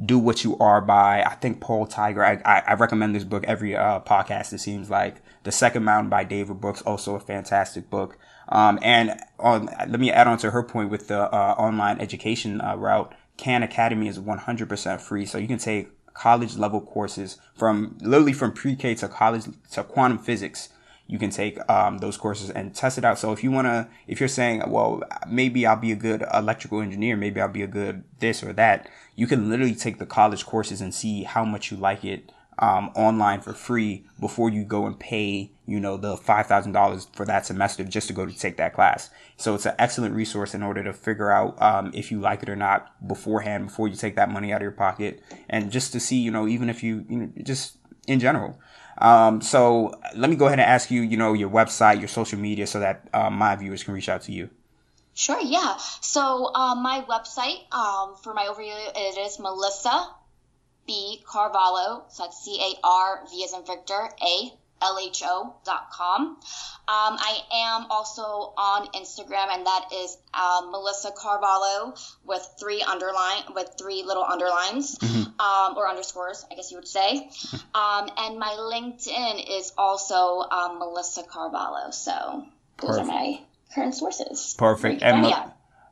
Do 0.03 0.17
What 0.17 0.43
You 0.43 0.57
Are 0.57 0.81
by 0.81 1.23
I 1.23 1.35
think 1.35 1.61
Paul 1.61 1.85
Tieger. 1.85 2.25
I 2.25 2.41
I, 2.45 2.63
I 2.71 2.73
recommend 2.73 3.15
this 3.15 3.23
book 3.23 3.43
every 3.47 3.75
uh, 3.75 3.99
podcast. 3.99 4.53
It 4.53 4.59
seems 4.59 4.89
like 4.89 5.21
The 5.43 5.51
Second 5.51 5.83
Mountain 5.83 6.09
by 6.09 6.23
David 6.23 6.59
Brooks, 6.59 6.81
also 6.81 7.15
a 7.15 7.19
fantastic 7.19 7.89
book. 7.91 8.17
Um 8.49 8.79
and 8.81 9.19
on 9.39 9.67
let 9.87 9.99
me 9.99 10.11
add 10.11 10.27
on 10.27 10.39
to 10.39 10.49
her 10.49 10.63
point 10.63 10.89
with 10.89 11.09
the 11.09 11.31
uh, 11.33 11.55
online 11.59 11.99
education 11.99 12.59
uh, 12.59 12.75
route. 12.75 13.13
Khan 13.37 13.63
Academy 13.63 14.07
is 14.07 14.17
100% 14.17 15.01
free, 15.01 15.25
so 15.25 15.37
you 15.37 15.47
can 15.47 15.57
take 15.57 15.89
college 16.15 16.55
level 16.55 16.81
courses 16.81 17.37
from 17.53 17.97
literally 18.01 18.33
from 18.33 18.51
pre-K 18.51 18.95
to 18.95 19.07
college 19.07 19.43
to 19.71 19.83
quantum 19.83 20.17
physics. 20.17 20.69
You 21.07 21.19
can 21.19 21.29
take 21.29 21.59
um, 21.69 21.99
those 21.99 22.17
courses 22.17 22.49
and 22.49 22.73
test 22.73 22.97
it 22.97 23.05
out. 23.05 23.19
So 23.19 23.31
if 23.31 23.43
you 23.43 23.51
want 23.51 23.67
to, 23.67 23.87
if 24.07 24.19
you're 24.19 24.27
saying, 24.27 24.63
well, 24.67 25.03
maybe 25.27 25.67
I'll 25.67 25.75
be 25.75 25.91
a 25.91 25.95
good 25.95 26.25
electrical 26.33 26.81
engineer, 26.81 27.15
maybe 27.15 27.39
I'll 27.39 27.47
be 27.47 27.61
a 27.61 27.67
good 27.67 28.03
this 28.19 28.41
or 28.41 28.53
that, 28.53 28.89
you 29.15 29.27
can 29.27 29.47
literally 29.47 29.75
take 29.75 29.99
the 29.99 30.07
college 30.07 30.47
courses 30.47 30.81
and 30.81 30.95
see 30.95 31.21
how 31.23 31.45
much 31.45 31.69
you 31.69 31.77
like 31.77 32.03
it 32.03 32.31
um, 32.59 32.91
online 32.95 33.41
for 33.41 33.53
free 33.53 34.05
before 34.19 34.49
you 34.49 34.63
go 34.63 34.85
and 34.85 34.99
pay, 34.99 35.51
you 35.65 35.79
know, 35.79 35.97
the 35.97 36.15
$5,000 36.15 37.15
for 37.15 37.25
that 37.25 37.45
semester 37.45 37.83
just 37.83 38.07
to 38.07 38.13
go 38.13 38.25
to 38.25 38.37
take 38.37 38.57
that 38.57 38.73
class. 38.73 39.09
So 39.37 39.55
it's 39.55 39.65
an 39.65 39.75
excellent 39.77 40.15
resource 40.15 40.53
in 40.53 40.63
order 40.63 40.83
to 40.83 40.93
figure 40.93 41.31
out 41.31 41.61
um, 41.61 41.91
if 41.93 42.11
you 42.11 42.19
like 42.19 42.43
it 42.43 42.49
or 42.49 42.55
not 42.55 43.07
beforehand, 43.07 43.67
before 43.67 43.87
you 43.87 43.95
take 43.95 44.15
that 44.15 44.29
money 44.29 44.53
out 44.53 44.57
of 44.57 44.63
your 44.63 44.71
pocket, 44.71 45.21
and 45.49 45.71
just 45.71 45.91
to 45.93 45.99
see, 45.99 46.17
you 46.17 46.31
know, 46.31 46.47
even 46.47 46.69
if 46.69 46.83
you, 46.83 47.05
you 47.09 47.17
know, 47.17 47.31
just 47.43 47.77
in 48.07 48.19
general. 48.19 48.59
Um, 48.97 49.41
so 49.41 49.93
let 50.15 50.29
me 50.29 50.37
go 50.37 50.45
ahead 50.45 50.59
and 50.59 50.69
ask 50.69 50.89
you, 50.89 51.01
you 51.01 51.17
know, 51.17 51.33
your 51.33 51.49
website, 51.49 51.99
your 51.99 52.07
social 52.07 52.39
media, 52.39 52.65
so 52.65 52.79
that 52.79 53.09
uh, 53.13 53.29
my 53.29 53.55
viewers 53.55 53.83
can 53.83 53.93
reach 53.93 54.07
out 54.07 54.21
to 54.23 54.31
you. 54.31 54.49
Sure, 55.13 55.39
yeah. 55.39 55.77
So 56.01 56.51
uh, 56.53 56.75
my 56.75 57.03
website 57.07 57.73
um, 57.73 58.15
for 58.21 58.33
my 58.33 58.45
overview 58.45 58.75
it 58.95 59.17
is 59.17 59.39
Melissa 59.39 60.09
B 60.87 61.23
Carvalho. 61.25 62.05
So 62.09 62.23
that's 62.23 62.43
C 62.43 62.59
A 62.61 62.85
R 62.85 63.23
V 63.29 63.43
as 63.43 63.53
in 63.53 63.65
Victor 63.65 64.09
A 64.21 64.51
lho.com. 64.81 66.21
Um, 66.27 66.37
I 66.87 67.39
am 67.53 67.87
also 67.89 68.21
on 68.21 68.87
Instagram, 68.87 69.47
and 69.51 69.65
that 69.65 69.89
is 69.93 70.17
uh, 70.33 70.61
Melissa 70.69 71.11
Carvalho 71.11 71.95
with 72.25 72.47
three 72.59 72.81
underline 72.81 73.43
with 73.55 73.71
three 73.79 74.03
little 74.03 74.23
underlines 74.23 74.97
mm-hmm. 74.99 75.39
um, 75.39 75.77
or 75.77 75.89
underscores, 75.89 76.45
I 76.51 76.55
guess 76.55 76.71
you 76.71 76.77
would 76.77 76.87
say. 76.87 77.29
Um, 77.75 78.09
and 78.17 78.39
my 78.39 78.55
LinkedIn 78.57 79.59
is 79.59 79.73
also 79.77 80.39
um, 80.49 80.79
Melissa 80.79 81.23
Carvalho. 81.23 81.91
So 81.91 82.45
those 82.79 82.91
Perfect. 82.91 83.03
are 83.03 83.05
my 83.05 83.41
current 83.73 83.95
sources. 83.95 84.55
Perfect. 84.57 85.01
And, 85.03 85.25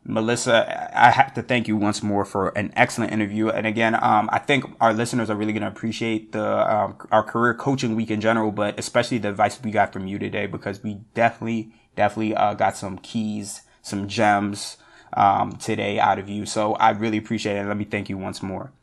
Melissa, 0.05 0.91
I 0.97 1.11
have 1.11 1.33
to 1.35 1.41
thank 1.41 1.67
you 1.67 1.77
once 1.77 2.03
more 2.03 2.25
for 2.25 2.49
an 2.49 2.73
excellent 2.75 3.13
interview. 3.13 3.49
And 3.49 3.65
again, 3.65 3.95
um, 3.95 4.29
I 4.33 4.39
think 4.39 4.65
our 4.81 4.93
listeners 4.93 5.29
are 5.29 5.35
really 5.35 5.53
going 5.53 5.63
to 5.63 5.69
appreciate 5.69 6.33
the 6.33 6.43
um, 6.43 6.97
our 7.11 7.23
career 7.23 7.53
coaching 7.53 7.95
week 7.95 8.11
in 8.11 8.19
general, 8.19 8.51
but 8.51 8.77
especially 8.77 9.17
the 9.17 9.29
advice 9.29 9.61
we 9.63 9.71
got 9.71 9.93
from 9.93 10.07
you 10.07 10.19
today 10.19 10.45
because 10.45 10.83
we 10.83 10.95
definitely, 11.13 11.71
definitely 11.95 12.35
uh, 12.35 12.53
got 12.53 12.75
some 12.75 12.97
keys, 12.97 13.61
some 13.81 14.09
gems 14.09 14.75
um, 15.13 15.53
today 15.53 15.99
out 15.99 16.19
of 16.19 16.27
you. 16.27 16.45
So 16.45 16.73
I 16.73 16.89
really 16.89 17.17
appreciate 17.17 17.55
it. 17.57 17.65
Let 17.65 17.77
me 17.77 17.85
thank 17.85 18.09
you 18.09 18.17
once 18.17 18.43
more. 18.43 18.73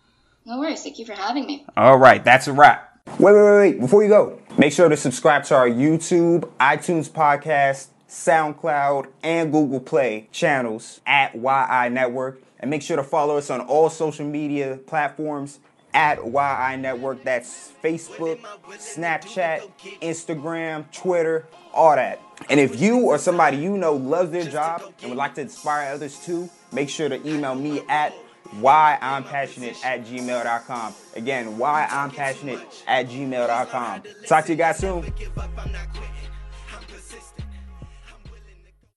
No 0.47 0.59
worries. 0.59 0.83
Thank 0.83 0.99
you 0.99 1.05
for 1.05 1.13
having 1.13 1.47
me. 1.47 1.67
All 1.77 1.99
right, 1.99 2.25
that's 2.25 2.49
a 2.49 2.53
wrap. 2.53 2.99
Wait, 3.19 3.35
wait, 3.35 3.43
wait, 3.43 3.59
wait. 3.59 3.81
Before 3.81 4.03
you 4.03 4.09
go, 4.09 4.41
make 4.57 4.73
sure 4.73 4.89
to 4.89 4.97
subscribe 4.97 5.45
to 5.45 5.55
our 5.55 5.69
YouTube, 5.69 6.51
iTunes 6.59 7.11
podcast 7.11 7.89
SoundCloud, 8.11 9.07
and 9.23 9.53
Google 9.53 9.81
Play 9.81 10.29
channels 10.33 11.01
at 11.07 11.35
Why 11.37 11.65
I 11.65 11.89
Network. 11.89 12.43
And 12.59 12.69
make 12.69 12.83
sure 12.83 12.97
to 12.97 13.05
follow 13.05 13.39
us 13.39 13.49
on 13.49 13.61
all 13.61 13.89
social 13.89 14.27
media 14.27 14.79
platforms 14.87 15.61
at 15.95 16.25
Why 16.25 16.73
I 16.73 16.77
Network. 16.77 17.23
That's 17.23 17.73
Facebook, 17.83 18.41
Snapchat, 18.73 19.71
Instagram, 20.03 20.91
Twitter, 20.93 21.47
all 21.73 21.95
that. 21.95 22.21
And 22.51 22.59
if 22.59 22.81
you 22.81 22.99
or 23.07 23.17
somebody 23.17 23.59
you 23.59 23.79
know 23.79 23.95
loves 23.95 24.31
their 24.33 24.45
job 24.45 24.83
and 25.01 25.11
would 25.11 25.19
like 25.19 25.35
to 25.37 25.41
inspire 25.43 25.93
others 25.95 26.19
too, 26.25 26.51
make 26.73 26.89
sure 26.89 27.09
to 27.09 27.17
email 27.27 27.55
me 27.55 27.83
at 27.89 28.13
why 28.59 28.99
I'm 29.01 29.23
passionate 29.23 29.77
at 29.85 30.05
gmail.com. 30.05 30.95
Again, 31.15 31.59
why 31.59 31.87
I'm 31.89 32.11
passionate 32.11 32.61
at 32.89 33.09
gmail.com. 33.09 34.03
Talk 34.27 34.45
to 34.47 34.53
you 34.53 34.59
guys 34.59 34.79
soon. 34.79 35.13